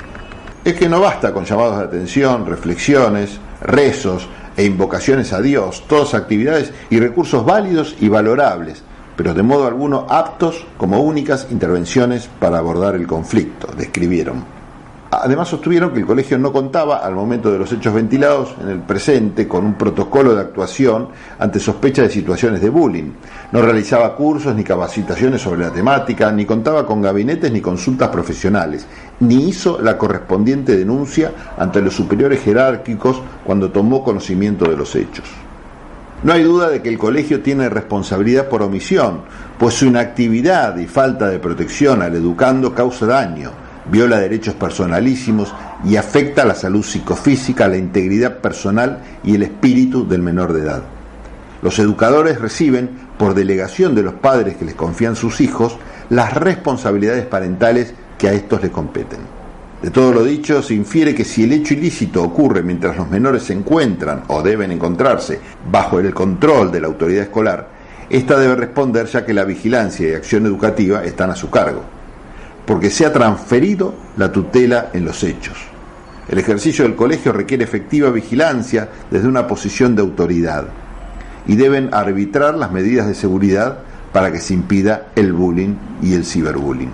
Es 0.63 0.75
que 0.75 0.87
no 0.87 0.99
basta 0.99 1.33
con 1.33 1.43
llamados 1.43 1.79
de 1.79 1.85
atención, 1.85 2.45
reflexiones, 2.45 3.39
rezos 3.63 4.29
e 4.55 4.63
invocaciones 4.63 5.33
a 5.33 5.41
Dios, 5.41 5.83
todas 5.87 6.13
actividades 6.13 6.71
y 6.91 6.99
recursos 6.99 7.43
válidos 7.43 7.95
y 7.99 8.09
valorables, 8.09 8.83
pero 9.17 9.33
de 9.33 9.41
modo 9.41 9.65
alguno 9.65 10.05
aptos 10.07 10.67
como 10.77 11.01
únicas 11.01 11.47
intervenciones 11.49 12.29
para 12.39 12.59
abordar 12.59 12.93
el 12.93 13.07
conflicto, 13.07 13.73
describieron. 13.75 14.60
Además 15.13 15.49
sostuvieron 15.49 15.91
que 15.91 15.99
el 15.99 16.05
colegio 16.05 16.37
no 16.39 16.53
contaba, 16.53 16.99
al 16.99 17.13
momento 17.13 17.51
de 17.51 17.59
los 17.59 17.69
hechos 17.73 17.93
ventilados 17.93 18.55
en 18.61 18.69
el 18.69 18.79
presente, 18.79 19.45
con 19.45 19.65
un 19.65 19.73
protocolo 19.73 20.33
de 20.33 20.39
actuación 20.39 21.09
ante 21.37 21.59
sospecha 21.59 22.03
de 22.03 22.09
situaciones 22.09 22.61
de 22.61 22.69
bullying. 22.69 23.11
No 23.51 23.61
realizaba 23.61 24.15
cursos 24.15 24.55
ni 24.55 24.63
capacitaciones 24.63 25.41
sobre 25.41 25.65
la 25.65 25.73
temática, 25.73 26.31
ni 26.31 26.45
contaba 26.45 26.85
con 26.85 27.01
gabinetes 27.01 27.51
ni 27.51 27.59
consultas 27.59 28.07
profesionales, 28.07 28.87
ni 29.19 29.49
hizo 29.49 29.81
la 29.81 29.97
correspondiente 29.97 30.77
denuncia 30.77 31.33
ante 31.57 31.81
los 31.81 31.93
superiores 31.93 32.41
jerárquicos 32.41 33.21
cuando 33.43 33.69
tomó 33.69 34.05
conocimiento 34.05 34.63
de 34.69 34.77
los 34.77 34.95
hechos. 34.95 35.25
No 36.23 36.31
hay 36.31 36.43
duda 36.43 36.69
de 36.69 36.81
que 36.81 36.87
el 36.87 36.97
colegio 36.97 37.41
tiene 37.41 37.67
responsabilidad 37.67 38.47
por 38.47 38.61
omisión, 38.61 39.23
pues 39.59 39.73
su 39.73 39.87
inactividad 39.87 40.77
y 40.77 40.85
falta 40.85 41.27
de 41.27 41.39
protección 41.39 42.01
al 42.01 42.15
educando 42.15 42.73
causa 42.73 43.05
daño 43.07 43.51
viola 43.91 44.19
derechos 44.19 44.53
personalísimos 44.55 45.53
y 45.83 45.97
afecta 45.97 46.45
la 46.45 46.55
salud 46.55 46.83
psicofísica, 46.83 47.67
la 47.67 47.77
integridad 47.77 48.37
personal 48.37 48.99
y 49.23 49.35
el 49.35 49.43
espíritu 49.43 50.07
del 50.07 50.21
menor 50.21 50.53
de 50.53 50.61
edad. 50.61 50.83
Los 51.61 51.77
educadores 51.77 52.39
reciben, 52.39 52.89
por 53.17 53.35
delegación 53.35 53.93
de 53.93 54.01
los 54.01 54.13
padres 54.13 54.55
que 54.55 54.65
les 54.65 54.75
confían 54.75 55.15
sus 55.15 55.41
hijos, 55.41 55.77
las 56.09 56.33
responsabilidades 56.33 57.25
parentales 57.25 57.93
que 58.17 58.29
a 58.29 58.33
estos 58.33 58.61
les 58.63 58.71
competen. 58.71 59.19
De 59.81 59.91
todo 59.91 60.13
lo 60.13 60.23
dicho, 60.23 60.61
se 60.63 60.73
infiere 60.73 61.13
que 61.13 61.25
si 61.25 61.43
el 61.43 61.53
hecho 61.53 61.73
ilícito 61.73 62.23
ocurre 62.23 62.63
mientras 62.63 62.95
los 62.95 63.09
menores 63.09 63.43
se 63.43 63.53
encuentran 63.53 64.23
o 64.27 64.41
deben 64.41 64.71
encontrarse 64.71 65.39
bajo 65.69 65.99
el 65.99 66.13
control 66.13 66.71
de 66.71 66.81
la 66.81 66.87
autoridad 66.87 67.23
escolar, 67.23 67.67
ésta 68.09 68.39
debe 68.39 68.55
responder 68.55 69.05
ya 69.07 69.25
que 69.25 69.33
la 69.33 69.43
vigilancia 69.43 70.07
y 70.07 70.13
acción 70.13 70.45
educativa 70.45 71.03
están 71.03 71.31
a 71.31 71.35
su 71.35 71.49
cargo 71.49 72.00
porque 72.71 72.89
se 72.89 73.05
ha 73.05 73.11
transferido 73.11 73.93
la 74.15 74.31
tutela 74.31 74.91
en 74.93 75.03
los 75.03 75.25
hechos. 75.25 75.57
El 76.29 76.39
ejercicio 76.39 76.85
del 76.85 76.95
colegio 76.95 77.33
requiere 77.33 77.65
efectiva 77.65 78.09
vigilancia 78.11 78.87
desde 79.11 79.27
una 79.27 79.45
posición 79.45 79.93
de 79.93 80.01
autoridad 80.01 80.67
y 81.45 81.57
deben 81.57 81.93
arbitrar 81.93 82.55
las 82.55 82.71
medidas 82.71 83.07
de 83.07 83.13
seguridad 83.13 83.79
para 84.13 84.31
que 84.31 84.39
se 84.39 84.53
impida 84.53 85.07
el 85.17 85.33
bullying 85.33 85.75
y 86.01 86.13
el 86.13 86.23
ciberbullying. 86.23 86.93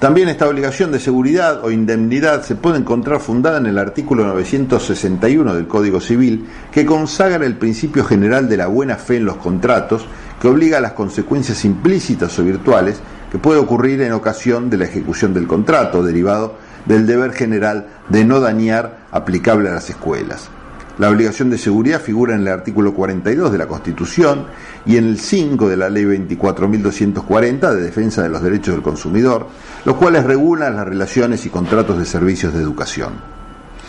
También 0.00 0.28
esta 0.28 0.48
obligación 0.48 0.90
de 0.90 0.98
seguridad 0.98 1.64
o 1.64 1.70
indemnidad 1.70 2.42
se 2.42 2.56
puede 2.56 2.78
encontrar 2.78 3.20
fundada 3.20 3.58
en 3.58 3.66
el 3.66 3.78
artículo 3.78 4.26
961 4.26 5.54
del 5.54 5.68
Código 5.68 6.00
Civil, 6.00 6.44
que 6.72 6.84
consagra 6.84 7.46
el 7.46 7.54
principio 7.54 8.04
general 8.04 8.48
de 8.48 8.56
la 8.56 8.66
buena 8.66 8.96
fe 8.96 9.18
en 9.18 9.26
los 9.26 9.36
contratos, 9.36 10.06
que 10.40 10.48
obliga 10.48 10.78
a 10.78 10.80
las 10.80 10.92
consecuencias 10.92 11.64
implícitas 11.64 12.36
o 12.40 12.42
virtuales 12.42 13.00
puede 13.38 13.58
ocurrir 13.58 14.00
en 14.02 14.12
ocasión 14.12 14.70
de 14.70 14.78
la 14.78 14.84
ejecución 14.84 15.34
del 15.34 15.46
contrato, 15.46 16.02
derivado 16.02 16.54
del 16.86 17.06
deber 17.06 17.32
general 17.32 17.86
de 18.08 18.24
no 18.24 18.40
dañar 18.40 19.06
aplicable 19.10 19.68
a 19.68 19.72
las 19.72 19.90
escuelas. 19.90 20.48
La 20.98 21.10
obligación 21.10 21.50
de 21.50 21.58
seguridad 21.58 22.00
figura 22.00 22.34
en 22.34 22.40
el 22.40 22.48
artículo 22.48 22.94
42 22.94 23.52
de 23.52 23.58
la 23.58 23.68
Constitución 23.68 24.46
y 24.86 24.96
en 24.96 25.04
el 25.04 25.20
5 25.20 25.68
de 25.68 25.76
la 25.76 25.90
Ley 25.90 26.04
24.240 26.04 27.74
de 27.74 27.82
Defensa 27.82 28.22
de 28.22 28.30
los 28.30 28.42
Derechos 28.42 28.74
del 28.74 28.82
Consumidor, 28.82 29.46
los 29.84 29.96
cuales 29.96 30.24
regulan 30.24 30.76
las 30.76 30.86
relaciones 30.86 31.44
y 31.44 31.50
contratos 31.50 31.98
de 31.98 32.06
servicios 32.06 32.54
de 32.54 32.62
educación. 32.62 33.35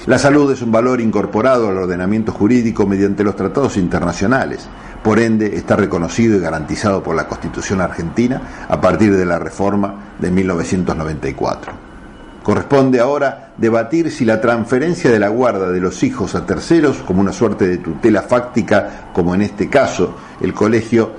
La 0.07 0.17
salud 0.17 0.49
es 0.53 0.61
un 0.61 0.71
valor 0.71 1.01
incorporado 1.01 1.67
al 1.67 1.77
ordenamiento 1.77 2.31
jurídico 2.31 2.87
mediante 2.87 3.25
los 3.25 3.35
tratados 3.35 3.75
internacionales. 3.75 4.65
Por 5.03 5.19
ende, 5.19 5.57
está 5.57 5.75
reconocido 5.75 6.37
y 6.37 6.39
garantizado 6.39 7.03
por 7.03 7.13
la 7.13 7.27
Constitución 7.27 7.81
argentina 7.81 8.41
a 8.69 8.79
partir 8.79 9.17
de 9.17 9.25
la 9.25 9.37
reforma 9.37 10.13
de 10.17 10.31
1994. 10.31 11.73
Corresponde 12.41 13.01
ahora 13.01 13.51
debatir 13.57 14.09
si 14.09 14.23
la 14.23 14.39
transferencia 14.39 15.11
de 15.11 15.19
la 15.19 15.27
guarda 15.27 15.71
de 15.71 15.81
los 15.81 16.01
hijos 16.03 16.35
a 16.35 16.45
terceros, 16.45 16.99
como 16.99 17.19
una 17.19 17.33
suerte 17.33 17.67
de 17.67 17.79
tutela 17.79 18.21
fáctica, 18.21 19.09
como 19.11 19.35
en 19.35 19.41
este 19.41 19.69
caso 19.69 20.15
el 20.39 20.53
colegio, 20.53 21.11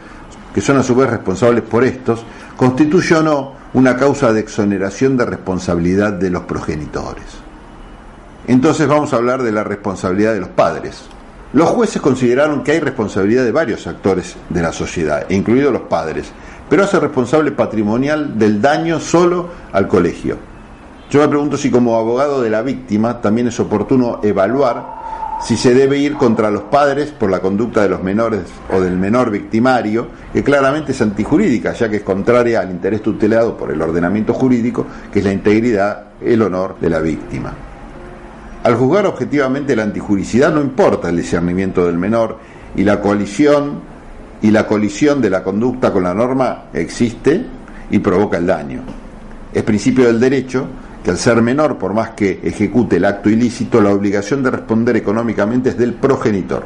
que 0.54 0.62
son 0.62 0.78
a 0.78 0.82
su 0.82 0.94
vez 0.94 1.10
responsables 1.10 1.62
por 1.62 1.84
estos, 1.84 2.24
constituye 2.56 3.16
o 3.16 3.22
no 3.22 3.52
una 3.74 3.98
causa 3.98 4.32
de 4.32 4.40
exoneración 4.40 5.18
de 5.18 5.26
responsabilidad 5.26 6.14
de 6.14 6.30
los 6.30 6.44
progenitores. 6.44 7.47
Entonces 8.48 8.88
vamos 8.88 9.12
a 9.12 9.16
hablar 9.16 9.42
de 9.42 9.52
la 9.52 9.62
responsabilidad 9.62 10.32
de 10.32 10.40
los 10.40 10.48
padres. 10.48 11.02
Los 11.52 11.68
jueces 11.68 12.00
consideraron 12.00 12.64
que 12.64 12.72
hay 12.72 12.80
responsabilidad 12.80 13.44
de 13.44 13.52
varios 13.52 13.86
actores 13.86 14.36
de 14.48 14.62
la 14.62 14.72
sociedad, 14.72 15.28
incluidos 15.28 15.70
los 15.70 15.82
padres, 15.82 16.32
pero 16.70 16.84
hace 16.84 16.98
responsable 16.98 17.52
patrimonial 17.52 18.38
del 18.38 18.62
daño 18.62 19.00
solo 19.00 19.50
al 19.70 19.86
colegio. 19.86 20.38
Yo 21.10 21.20
me 21.20 21.28
pregunto 21.28 21.58
si 21.58 21.70
como 21.70 21.98
abogado 21.98 22.40
de 22.40 22.48
la 22.48 22.62
víctima 22.62 23.20
también 23.20 23.48
es 23.48 23.60
oportuno 23.60 24.20
evaluar 24.22 24.96
si 25.42 25.58
se 25.58 25.74
debe 25.74 25.98
ir 25.98 26.14
contra 26.14 26.50
los 26.50 26.62
padres 26.62 27.10
por 27.10 27.30
la 27.30 27.40
conducta 27.40 27.82
de 27.82 27.90
los 27.90 28.02
menores 28.02 28.42
o 28.74 28.80
del 28.80 28.96
menor 28.96 29.30
victimario, 29.30 30.08
que 30.32 30.42
claramente 30.42 30.92
es 30.92 31.02
antijurídica, 31.02 31.74
ya 31.74 31.90
que 31.90 31.96
es 31.96 32.02
contraria 32.02 32.60
al 32.60 32.70
interés 32.70 33.02
tutelado 33.02 33.58
por 33.58 33.70
el 33.70 33.80
ordenamiento 33.82 34.32
jurídico, 34.32 34.86
que 35.12 35.18
es 35.18 35.24
la 35.26 35.32
integridad, 35.32 36.04
el 36.22 36.40
honor 36.40 36.76
de 36.80 36.90
la 36.90 37.00
víctima. 37.00 37.67
Al 38.64 38.74
juzgar 38.74 39.06
objetivamente 39.06 39.76
la 39.76 39.84
antijuricidad 39.84 40.52
no 40.52 40.60
importa 40.60 41.08
el 41.08 41.16
discernimiento 41.16 41.86
del 41.86 41.96
menor 41.96 42.38
y 42.76 42.82
la 42.82 43.00
coalición 43.00 43.80
y 44.42 44.50
la 44.50 44.66
colisión 44.66 45.20
de 45.20 45.30
la 45.30 45.42
conducta 45.42 45.92
con 45.92 46.02
la 46.02 46.14
norma 46.14 46.64
existe 46.72 47.44
y 47.90 47.98
provoca 48.00 48.36
el 48.36 48.46
daño. 48.46 48.82
Es 49.52 49.62
principio 49.62 50.06
del 50.06 50.20
derecho 50.20 50.66
que 51.02 51.10
al 51.10 51.16
ser 51.16 51.40
menor, 51.40 51.78
por 51.78 51.94
más 51.94 52.10
que 52.10 52.40
ejecute 52.42 52.96
el 52.96 53.04
acto 53.04 53.30
ilícito, 53.30 53.80
la 53.80 53.90
obligación 53.90 54.42
de 54.42 54.50
responder 54.50 54.96
económicamente 54.96 55.70
es 55.70 55.78
del 55.78 55.94
progenitor. 55.94 56.64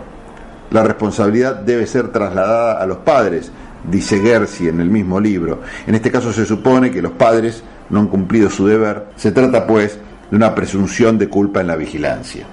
La 0.71 0.83
responsabilidad 0.83 1.57
debe 1.57 1.87
ser 1.87 2.09
trasladada 2.09 2.83
a 2.83 2.87
los 2.87 2.99
padres, 2.99 3.53
dice 3.89 4.19
Gersi 4.21 4.69
en 4.69 4.81
el 4.81 4.89
mismo 4.89 5.21
libro. 5.21 5.61
En 5.87 5.95
este 5.95 6.11
caso 6.11 6.33
se 6.33 6.47
supone 6.47 6.91
que 6.91 7.03
los 7.03 7.13
padres 7.13 7.63
no 7.91 8.01
han 8.01 8.09
cumplido 8.09 8.49
su 8.49 8.67
deber. 8.67 9.09
Se 9.17 9.33
trata, 9.33 9.67
pues, 9.67 9.99
de 10.33 10.37
una 10.39 10.55
presunción 10.55 11.19
de 11.19 11.29
culpa 11.29 11.61
en 11.61 11.67
la 11.67 11.77
vigilancia. 11.77 12.47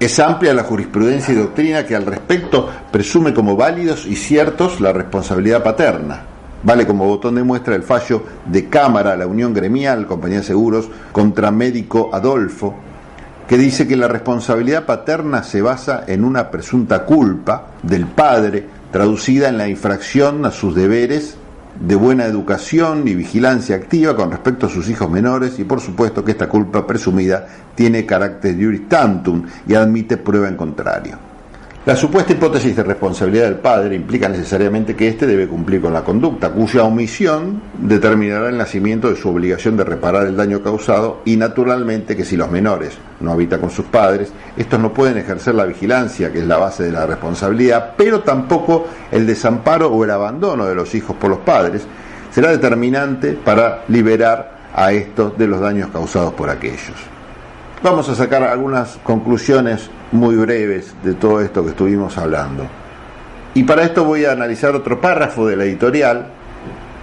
Es 0.00 0.18
amplia 0.18 0.54
la 0.54 0.62
jurisprudencia 0.62 1.34
y 1.34 1.36
doctrina 1.36 1.84
que 1.84 1.94
al 1.94 2.06
respecto 2.06 2.70
presume 2.90 3.34
como 3.34 3.54
válidos 3.54 4.06
y 4.06 4.16
ciertos 4.16 4.80
la 4.80 4.94
responsabilidad 4.94 5.62
paterna. 5.62 6.22
Vale 6.62 6.86
como 6.86 7.06
botón 7.06 7.34
de 7.34 7.42
muestra 7.42 7.74
el 7.74 7.82
fallo 7.82 8.22
de 8.46 8.70
Cámara, 8.70 9.14
la 9.14 9.26
Unión 9.26 9.52
Gremial, 9.52 10.06
Compañía 10.06 10.38
de 10.38 10.44
Seguros, 10.44 10.88
contra 11.12 11.50
Médico 11.50 12.08
Adolfo, 12.14 12.74
que 13.46 13.58
dice 13.58 13.86
que 13.86 13.96
la 13.96 14.08
responsabilidad 14.08 14.86
paterna 14.86 15.42
se 15.42 15.60
basa 15.60 16.04
en 16.06 16.24
una 16.24 16.50
presunta 16.50 17.04
culpa 17.04 17.72
del 17.82 18.06
padre, 18.06 18.66
traducida 18.90 19.50
en 19.50 19.58
la 19.58 19.68
infracción 19.68 20.46
a 20.46 20.50
sus 20.50 20.74
deberes 20.74 21.36
de 21.80 21.94
buena 21.94 22.24
educación 22.24 23.06
y 23.06 23.14
vigilancia 23.14 23.76
activa 23.76 24.16
con 24.16 24.30
respecto 24.30 24.66
a 24.66 24.70
sus 24.70 24.88
hijos 24.88 25.10
menores 25.10 25.58
y 25.58 25.64
por 25.64 25.80
supuesto 25.80 26.24
que 26.24 26.32
esta 26.32 26.48
culpa 26.48 26.86
presumida 26.86 27.46
tiene 27.74 28.06
carácter 28.06 28.56
juris 28.56 28.88
tantum 28.88 29.44
y 29.68 29.74
admite 29.74 30.16
prueba 30.16 30.48
en 30.48 30.56
contrario. 30.56 31.35
La 31.86 31.94
supuesta 31.94 32.32
hipótesis 32.32 32.74
de 32.74 32.82
responsabilidad 32.82 33.44
del 33.44 33.58
padre 33.58 33.94
implica 33.94 34.28
necesariamente 34.28 34.96
que 34.96 35.06
éste 35.06 35.24
debe 35.24 35.46
cumplir 35.46 35.80
con 35.80 35.92
la 35.92 36.02
conducta, 36.02 36.50
cuya 36.50 36.82
omisión 36.82 37.62
determinará 37.78 38.48
el 38.48 38.58
nacimiento 38.58 39.08
de 39.08 39.14
su 39.14 39.28
obligación 39.28 39.76
de 39.76 39.84
reparar 39.84 40.26
el 40.26 40.36
daño 40.36 40.64
causado 40.64 41.22
y 41.24 41.36
naturalmente 41.36 42.16
que 42.16 42.24
si 42.24 42.36
los 42.36 42.50
menores 42.50 42.98
no 43.20 43.30
habitan 43.30 43.60
con 43.60 43.70
sus 43.70 43.86
padres, 43.86 44.32
estos 44.56 44.80
no 44.80 44.92
pueden 44.92 45.18
ejercer 45.18 45.54
la 45.54 45.64
vigilancia, 45.64 46.32
que 46.32 46.40
es 46.40 46.46
la 46.48 46.56
base 46.56 46.82
de 46.82 46.90
la 46.90 47.06
responsabilidad, 47.06 47.92
pero 47.96 48.18
tampoco 48.22 48.88
el 49.12 49.24
desamparo 49.24 49.86
o 49.86 50.02
el 50.02 50.10
abandono 50.10 50.66
de 50.66 50.74
los 50.74 50.92
hijos 50.96 51.14
por 51.14 51.30
los 51.30 51.38
padres, 51.38 51.86
será 52.32 52.50
determinante 52.50 53.34
para 53.34 53.84
liberar 53.86 54.72
a 54.74 54.90
estos 54.90 55.38
de 55.38 55.46
los 55.46 55.60
daños 55.60 55.90
causados 55.92 56.34
por 56.34 56.50
aquellos. 56.50 57.15
Vamos 57.82 58.08
a 58.08 58.14
sacar 58.14 58.42
algunas 58.42 58.98
conclusiones 59.02 59.90
muy 60.10 60.34
breves 60.36 60.94
de 61.04 61.12
todo 61.14 61.42
esto 61.42 61.62
que 61.62 61.70
estuvimos 61.70 62.16
hablando. 62.16 62.66
Y 63.54 63.64
para 63.64 63.84
esto 63.84 64.04
voy 64.04 64.24
a 64.24 64.32
analizar 64.32 64.74
otro 64.74 65.00
párrafo 65.00 65.46
de 65.46 65.56
la 65.56 65.64
editorial 65.64 66.26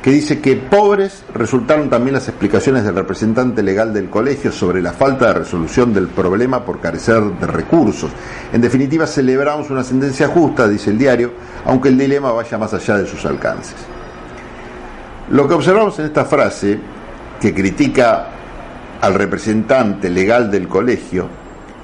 que 0.01 0.09
dice 0.09 0.41
que 0.41 0.55
pobres 0.55 1.23
resultaron 1.33 1.89
también 1.89 2.15
las 2.15 2.27
explicaciones 2.27 2.83
del 2.83 2.95
representante 2.95 3.63
legal 3.63 3.93
del 3.93 4.09
colegio 4.09 4.51
sobre 4.51 4.81
la 4.81 4.91
falta 4.91 5.27
de 5.27 5.33
resolución 5.35 5.93
del 5.93 6.07
problema 6.07 6.65
por 6.65 6.81
carecer 6.81 7.21
de 7.23 7.47
recursos. 7.47 8.11
En 8.51 8.59
definitiva, 8.59 9.07
celebramos 9.07 9.69
una 9.69 9.83
sentencia 9.83 10.27
justa, 10.27 10.67
dice 10.67 10.89
el 10.89 10.97
diario, 10.97 11.31
aunque 11.65 11.89
el 11.89 11.97
dilema 11.97 12.31
vaya 12.31 12.57
más 12.57 12.73
allá 12.73 12.97
de 12.97 13.05
sus 13.05 13.23
alcances. 13.25 13.77
Lo 15.29 15.47
que 15.47 15.53
observamos 15.53 15.97
en 15.99 16.05
esta 16.05 16.25
frase, 16.25 16.79
que 17.39 17.53
critica 17.53 18.27
al 19.03 19.15
representante 19.15 20.09
legal 20.09 20.49
del 20.49 20.69
colegio, 20.69 21.27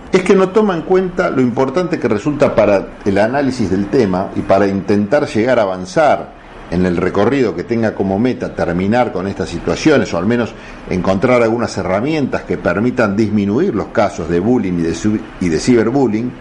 es 0.10 0.22
que 0.24 0.36
no 0.36 0.50
toma 0.50 0.74
en 0.74 0.84
cuenta 0.84 1.30
lo 1.30 1.42
importante 1.42 2.00
que 2.00 2.08
resulta 2.08 2.56
para 2.56 2.94
el 3.04 3.18
análisis 3.18 3.70
del 3.70 3.88
tema 3.88 4.30
y 4.38 4.40
para 4.40 4.68
intentar 4.68 5.28
llegar 5.28 5.60
a 5.60 5.64
avanzar 5.64 6.32
en 6.72 6.86
el 6.86 6.96
recorrido 6.96 7.54
que 7.54 7.66
tenga 7.66 7.94
como 7.94 8.18
meta 8.18 8.56
terminar 8.56 9.12
con 9.12 9.28
estas 9.28 9.50
situaciones 9.50 10.14
o 10.14 10.18
al 10.18 10.28
menos 10.28 10.54
encontrar 10.90 11.44
algunas 11.44 11.78
herramientas 11.78 12.44
que 12.44 12.58
permitan 12.58 13.18
disminuir 13.18 13.76
los 13.76 13.88
casos 13.88 14.30
de 14.30 14.40
bullying 14.40 14.80
y 14.80 14.84
de, 14.84 15.20
y 15.42 15.60
ciberbullying, 15.60 16.32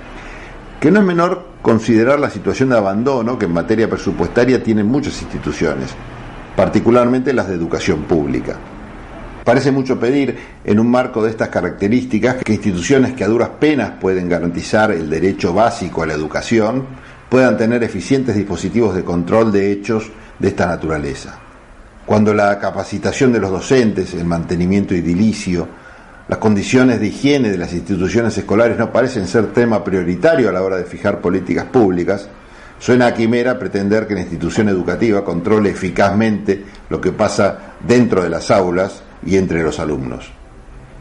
que 0.78 0.92
no 0.92 1.00
es 1.00 1.06
menor 1.06 1.44
considerar 1.60 2.20
la 2.20 2.30
situación 2.30 2.68
de 2.68 2.76
abandono 2.76 3.36
que 3.36 3.46
en 3.46 3.52
materia 3.52 3.90
presupuestaria 3.90 4.62
tienen 4.62 4.86
muchas 4.86 5.20
instituciones, 5.22 5.90
particularmente 6.54 7.32
las 7.32 7.48
de 7.48 7.54
educación 7.56 8.02
pública. 8.02 8.54
Parece 9.48 9.72
mucho 9.72 9.98
pedir, 9.98 10.36
en 10.62 10.78
un 10.78 10.90
marco 10.90 11.24
de 11.24 11.30
estas 11.30 11.48
características, 11.48 12.36
que 12.44 12.52
instituciones 12.52 13.14
que 13.14 13.24
a 13.24 13.28
duras 13.28 13.48
penas 13.58 13.92
pueden 13.98 14.28
garantizar 14.28 14.90
el 14.92 15.08
derecho 15.08 15.54
básico 15.54 16.02
a 16.02 16.06
la 16.06 16.12
educación, 16.12 16.84
puedan 17.30 17.56
tener 17.56 17.82
eficientes 17.82 18.36
dispositivos 18.36 18.94
de 18.94 19.04
control 19.04 19.50
de 19.50 19.72
hechos 19.72 20.10
de 20.38 20.48
esta 20.48 20.66
naturaleza. 20.66 21.38
Cuando 22.04 22.34
la 22.34 22.58
capacitación 22.58 23.32
de 23.32 23.38
los 23.38 23.50
docentes, 23.50 24.12
el 24.12 24.26
mantenimiento 24.26 24.92
edilicio, 24.92 25.66
las 26.28 26.38
condiciones 26.38 27.00
de 27.00 27.06
higiene 27.06 27.48
de 27.48 27.56
las 27.56 27.72
instituciones 27.72 28.36
escolares 28.36 28.76
no 28.76 28.92
parecen 28.92 29.26
ser 29.26 29.46
tema 29.54 29.82
prioritario 29.82 30.50
a 30.50 30.52
la 30.52 30.62
hora 30.62 30.76
de 30.76 30.84
fijar 30.84 31.22
políticas 31.22 31.64
públicas, 31.64 32.28
suena 32.78 33.06
a 33.06 33.14
quimera 33.14 33.58
pretender 33.58 34.06
que 34.06 34.12
la 34.12 34.20
institución 34.20 34.68
educativa 34.68 35.24
controle 35.24 35.70
eficazmente 35.70 36.64
lo 36.90 37.00
que 37.00 37.12
pasa 37.12 37.76
dentro 37.80 38.22
de 38.22 38.28
las 38.28 38.50
aulas 38.50 39.04
y 39.24 39.36
entre 39.36 39.62
los 39.62 39.78
alumnos. 39.78 40.30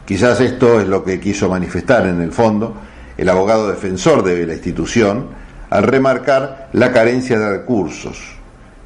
Quizás 0.04 0.40
esto 0.40 0.80
es 0.80 0.88
lo 0.88 1.04
que 1.04 1.20
quiso 1.20 1.48
manifestar 1.48 2.06
en 2.06 2.20
el 2.20 2.32
fondo 2.32 2.74
el 3.18 3.28
abogado 3.28 3.68
defensor 3.68 4.22
de 4.22 4.46
la 4.46 4.54
institución, 4.54 5.26
al 5.70 5.82
remarcar 5.82 6.68
la 6.72 6.92
carencia 6.92 7.38
de 7.38 7.50
recursos. 7.50 8.36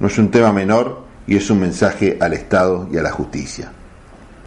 No 0.01 0.07
es 0.09 0.19
un 0.19 0.31
tema 0.31 0.53
menor 0.53 1.05
y 1.27 1.37
es 1.37 1.49
un 1.51 1.61
mensaje 1.61 2.17
al 2.21 2.33
Estado 2.33 2.89
y 2.91 2.97
a 2.97 3.03
la 3.03 3.13
justicia. 3.13 3.71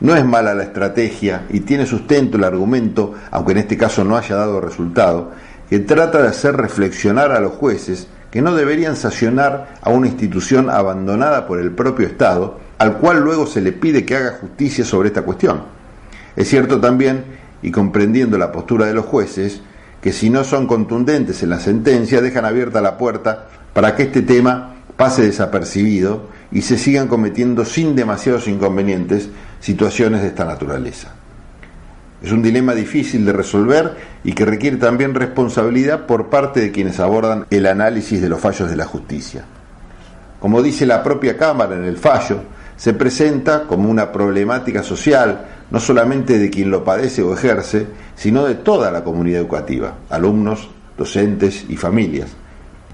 No 0.02 0.16
es 0.16 0.26
mala 0.26 0.54
la 0.54 0.64
estrategia 0.64 1.46
y 1.50 1.62
tiene 1.62 1.86
sustento 1.86 2.36
el 2.36 2.44
argumento, 2.44 3.14
aunque 3.32 3.54
en 3.54 3.60
este 3.60 3.78
caso 3.78 4.04
no 4.04 4.18
haya 4.18 4.36
dado 4.36 4.60
resultado, 4.60 5.32
que 5.70 5.80
trata 5.80 6.22
de 6.22 6.28
hacer 6.28 6.58
reflexionar 6.58 7.32
a 7.32 7.40
los 7.40 7.54
jueces 7.54 8.08
que 8.32 8.42
no 8.42 8.54
deberían 8.54 8.98
sancionar 8.98 9.76
a 9.82 9.90
una 9.92 10.08
institución 10.08 10.70
abandonada 10.70 11.48
por 11.48 11.60
el 11.60 11.72
propio 11.72 12.06
Estado, 12.06 12.60
al 12.78 12.98
cual 12.98 13.20
luego 13.20 13.48
se 13.48 13.62
le 13.62 13.72
pide 13.72 14.06
que 14.06 14.16
haga 14.16 14.38
justicia 14.40 14.84
sobre 14.84 15.10
esta 15.10 15.22
cuestión. 15.24 15.64
Es 16.36 16.50
cierto 16.50 16.80
también, 16.80 17.24
y 17.62 17.72
comprendiendo 17.72 18.38
la 18.38 18.52
postura 18.52 18.86
de 18.86 18.94
los 18.94 19.06
jueces, 19.06 19.62
que 20.02 20.12
si 20.12 20.30
no 20.30 20.44
son 20.44 20.68
contundentes 20.68 21.42
en 21.42 21.50
la 21.50 21.60
sentencia 21.60 22.22
dejan 22.22 22.46
abierta 22.46 22.82
la 22.82 22.98
puerta 22.98 23.48
para 23.74 23.96
que 23.96 24.04
este 24.04 24.22
tema 24.22 24.76
pase 24.98 25.24
desapercibido 25.24 26.28
y 26.52 26.62
se 26.62 26.78
sigan 26.78 27.08
cometiendo 27.08 27.66
sin 27.66 27.96
demasiados 27.96 28.48
inconvenientes 28.48 29.30
situaciones 29.60 30.22
de 30.22 30.28
esta 30.28 30.46
naturaleza. 30.46 31.14
Es 32.22 32.32
un 32.32 32.42
dilema 32.42 32.74
difícil 32.74 33.26
de 33.26 33.34
resolver 33.34 33.96
y 34.24 34.34
que 34.34 34.46
requiere 34.46 34.78
también 34.78 35.14
responsabilidad 35.14 36.06
por 36.06 36.30
parte 36.30 36.60
de 36.60 36.72
quienes 36.72 37.00
abordan 37.00 37.46
el 37.50 37.66
análisis 37.66 38.22
de 38.22 38.30
los 38.30 38.40
fallos 38.40 38.70
de 38.70 38.76
la 38.76 38.86
justicia. 38.86 39.44
Como 40.40 40.62
dice 40.62 40.86
la 40.86 41.04
propia 41.04 41.38
Cámara 41.38 41.76
en 41.76 41.84
el 41.84 41.98
fallo, 41.98 42.42
se 42.78 42.94
presenta 42.94 43.64
como 43.64 43.90
una 43.90 44.12
problemática 44.12 44.84
social 44.84 45.46
no 45.72 45.80
solamente 45.80 46.38
de 46.38 46.50
quien 46.50 46.70
lo 46.70 46.84
padece 46.84 47.24
o 47.24 47.34
ejerce, 47.34 47.88
sino 48.16 48.46
de 48.46 48.56
toda 48.56 48.92
la 48.92 49.04
comunidad 49.04 49.42
educativa, 49.42 49.96
alumnos, 50.10 50.70
docentes 50.98 51.66
y 51.68 51.76
familias. 51.76 52.30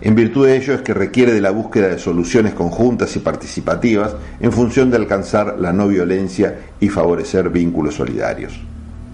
En 0.01 0.15
virtud 0.15 0.47
de 0.47 0.57
ello 0.57 0.73
es 0.73 0.81
que 0.81 0.95
requiere 0.95 1.31
de 1.31 1.41
la 1.41 1.51
búsqueda 1.51 1.89
de 1.89 1.99
soluciones 1.99 2.53
conjuntas 2.53 3.15
y 3.15 3.19
participativas 3.19 4.15
en 4.39 4.51
función 4.51 4.89
de 4.89 4.97
alcanzar 4.97 5.57
la 5.59 5.73
no 5.73 5.87
violencia 5.87 6.57
y 6.79 6.89
favorecer 6.89 7.49
vínculos 7.49 7.95
solidarios. 7.95 8.59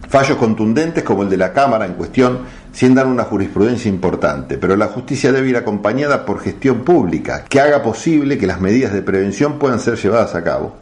Fallos 0.07 0.37
contundentes 0.37 1.03
como 1.03 1.23
el 1.23 1.29
de 1.29 1.35
la 1.35 1.51
Cámara 1.51 1.85
en 1.85 1.95
cuestión 1.95 2.39
sientan 2.77 3.07
una 3.07 3.23
jurisprudencia 3.23 3.89
importante, 3.89 4.59
pero 4.59 4.75
la 4.75 4.85
justicia 4.85 5.31
debe 5.31 5.49
ir 5.49 5.57
acompañada 5.57 6.27
por 6.27 6.39
gestión 6.39 6.81
pública 6.81 7.43
que 7.49 7.59
haga 7.59 7.81
posible 7.81 8.37
que 8.37 8.45
las 8.45 8.61
medidas 8.61 8.93
de 8.93 9.01
prevención 9.01 9.57
puedan 9.57 9.79
ser 9.79 9.95
llevadas 9.95 10.35
a 10.35 10.43
cabo. 10.43 10.75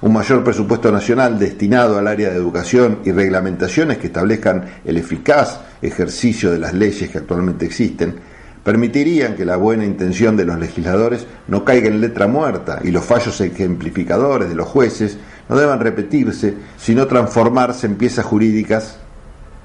Un 0.00 0.14
mayor 0.14 0.42
presupuesto 0.42 0.90
nacional 0.90 1.38
destinado 1.38 1.98
al 1.98 2.08
área 2.08 2.30
de 2.30 2.36
educación 2.36 3.00
y 3.04 3.12
reglamentaciones 3.12 3.98
que 3.98 4.06
establezcan 4.06 4.64
el 4.86 4.96
eficaz 4.96 5.60
ejercicio 5.82 6.50
de 6.50 6.58
las 6.58 6.72
leyes 6.72 7.10
que 7.10 7.18
actualmente 7.18 7.66
existen, 7.66 8.14
permitirían 8.64 9.36
que 9.36 9.44
la 9.44 9.56
buena 9.56 9.84
intención 9.84 10.38
de 10.38 10.46
los 10.46 10.58
legisladores 10.58 11.26
no 11.48 11.66
caiga 11.66 11.88
en 11.88 12.00
letra 12.00 12.28
muerta 12.28 12.80
y 12.82 12.90
los 12.92 13.04
fallos 13.04 13.38
ejemplificadores 13.42 14.48
de 14.48 14.54
los 14.54 14.68
jueces 14.68 15.18
no 15.50 15.58
deban 15.58 15.80
repetirse, 15.80 16.54
sino 16.78 17.06
transformarse 17.06 17.86
en 17.86 17.96
piezas 17.96 18.24
jurídicas 18.24 19.00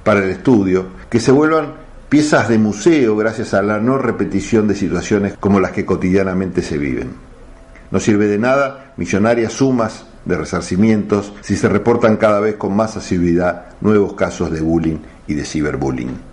para 0.04 0.24
el 0.24 0.30
estudio, 0.30 0.88
que 1.10 1.20
se 1.20 1.32
vuelvan 1.32 1.74
piezas 2.10 2.50
de 2.50 2.58
museo 2.58 3.16
gracias 3.16 3.54
a 3.54 3.62
la 3.62 3.80
no 3.80 3.98
repetición 3.98 4.68
de 4.68 4.76
situaciones 4.76 5.36
como 5.40 5.60
las 5.60 5.72
que 5.72 5.86
cotidianamente 5.86 6.62
se 6.62 6.78
viven. 6.78 7.10
No 7.90 8.00
sirve 8.00 8.28
de 8.28 8.38
nada 8.38 8.94
millonarias 8.98 9.54
sumas 9.54 10.06
de 10.26 10.38
resarcimientos 10.38 11.34
si 11.42 11.56
se 11.56 11.70
reportan 11.70 12.18
cada 12.18 12.40
vez 12.40 12.56
con 12.56 12.76
más 12.76 12.98
asiduidad 12.98 13.66
nuevos 13.82 14.14
casos 14.14 14.52
de 14.52 14.62
bullying 14.62 14.98
y 15.28 15.34
de 15.34 15.46
ciberbullying. 15.46 16.32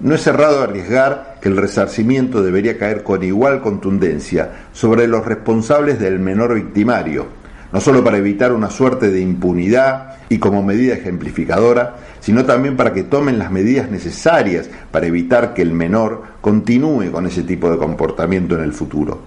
No 0.00 0.14
es 0.14 0.22
cerrado 0.22 0.62
arriesgar 0.62 1.38
que 1.42 1.48
el 1.48 1.56
resarcimiento 1.56 2.42
debería 2.42 2.78
caer 2.78 3.02
con 3.02 3.22
igual 3.22 3.60
contundencia 3.60 4.68
sobre 4.72 5.06
los 5.06 5.26
responsables 5.26 6.00
del 6.00 6.18
menor 6.18 6.54
victimario, 6.54 7.26
no 7.72 7.80
solo 7.80 8.02
para 8.02 8.18
evitar 8.18 8.52
una 8.52 8.70
suerte 8.70 9.10
de 9.10 9.20
impunidad 9.20 10.16
y 10.28 10.38
como 10.38 10.62
medida 10.62 10.94
ejemplificadora, 10.94 11.96
sino 12.20 12.44
también 12.44 12.76
para 12.76 12.92
que 12.92 13.04
tomen 13.04 13.38
las 13.38 13.50
medidas 13.50 13.90
necesarias 13.90 14.68
para 14.90 15.06
evitar 15.06 15.54
que 15.54 15.62
el 15.62 15.72
menor 15.72 16.22
continúe 16.40 17.10
con 17.10 17.26
ese 17.26 17.42
tipo 17.42 17.70
de 17.70 17.78
comportamiento 17.78 18.54
en 18.54 18.62
el 18.62 18.72
futuro. 18.72 19.20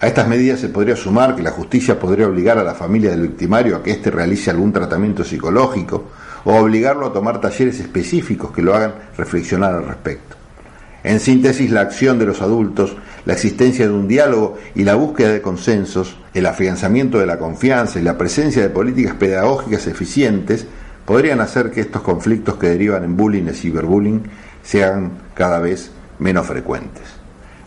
A 0.00 0.06
estas 0.06 0.28
medidas 0.28 0.60
se 0.60 0.68
podría 0.68 0.94
sumar 0.94 1.34
que 1.34 1.42
la 1.42 1.50
justicia 1.50 1.98
podría 1.98 2.28
obligar 2.28 2.58
a 2.58 2.64
la 2.64 2.74
familia 2.74 3.10
del 3.10 3.22
victimario 3.22 3.76
a 3.76 3.82
que 3.82 3.92
éste 3.92 4.10
realice 4.10 4.50
algún 4.50 4.72
tratamiento 4.72 5.24
psicológico 5.24 6.04
o 6.44 6.54
obligarlo 6.54 7.06
a 7.06 7.12
tomar 7.12 7.40
talleres 7.40 7.80
específicos 7.80 8.52
que 8.52 8.62
lo 8.62 8.74
hagan 8.74 8.94
reflexionar 9.16 9.74
al 9.74 9.86
respecto. 9.86 10.36
En 11.06 11.20
síntesis, 11.20 11.70
la 11.70 11.82
acción 11.82 12.18
de 12.18 12.26
los 12.26 12.42
adultos, 12.42 12.96
la 13.26 13.34
existencia 13.34 13.86
de 13.86 13.94
un 13.94 14.08
diálogo 14.08 14.58
y 14.74 14.82
la 14.82 14.96
búsqueda 14.96 15.30
de 15.30 15.40
consensos, 15.40 16.16
el 16.34 16.46
afianzamiento 16.46 17.20
de 17.20 17.26
la 17.26 17.38
confianza 17.38 18.00
y 18.00 18.02
la 18.02 18.18
presencia 18.18 18.60
de 18.60 18.70
políticas 18.70 19.14
pedagógicas 19.14 19.86
eficientes 19.86 20.66
podrían 21.04 21.40
hacer 21.40 21.70
que 21.70 21.80
estos 21.80 22.02
conflictos 22.02 22.56
que 22.56 22.70
derivan 22.70 23.04
en 23.04 23.16
bullying 23.16 23.44
y 23.44 23.54
ciberbullying 23.54 24.24
sean 24.64 25.12
cada 25.34 25.60
vez 25.60 25.92
menos 26.18 26.44
frecuentes. 26.44 27.04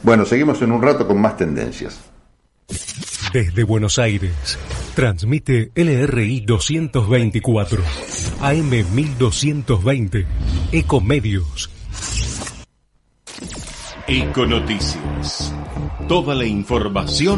Bueno, 0.03 0.25
seguimos 0.25 0.61
en 0.61 0.73
un 0.73 0.81
rato 0.81 1.07
con 1.07 1.21
más 1.21 1.37
tendencias. 1.37 1.97
Desde 3.31 3.63
Buenos 3.63 3.99
Aires, 3.99 4.59
transmite 4.95 5.71
LRI 5.75 6.41
224, 6.41 7.81
AM 8.41 8.69
1220, 8.93 10.27
Ecomedios. 10.73 11.78
Econoticias. 14.11 15.53
Toda 16.07 16.33
la 16.33 16.43
información 16.43 17.37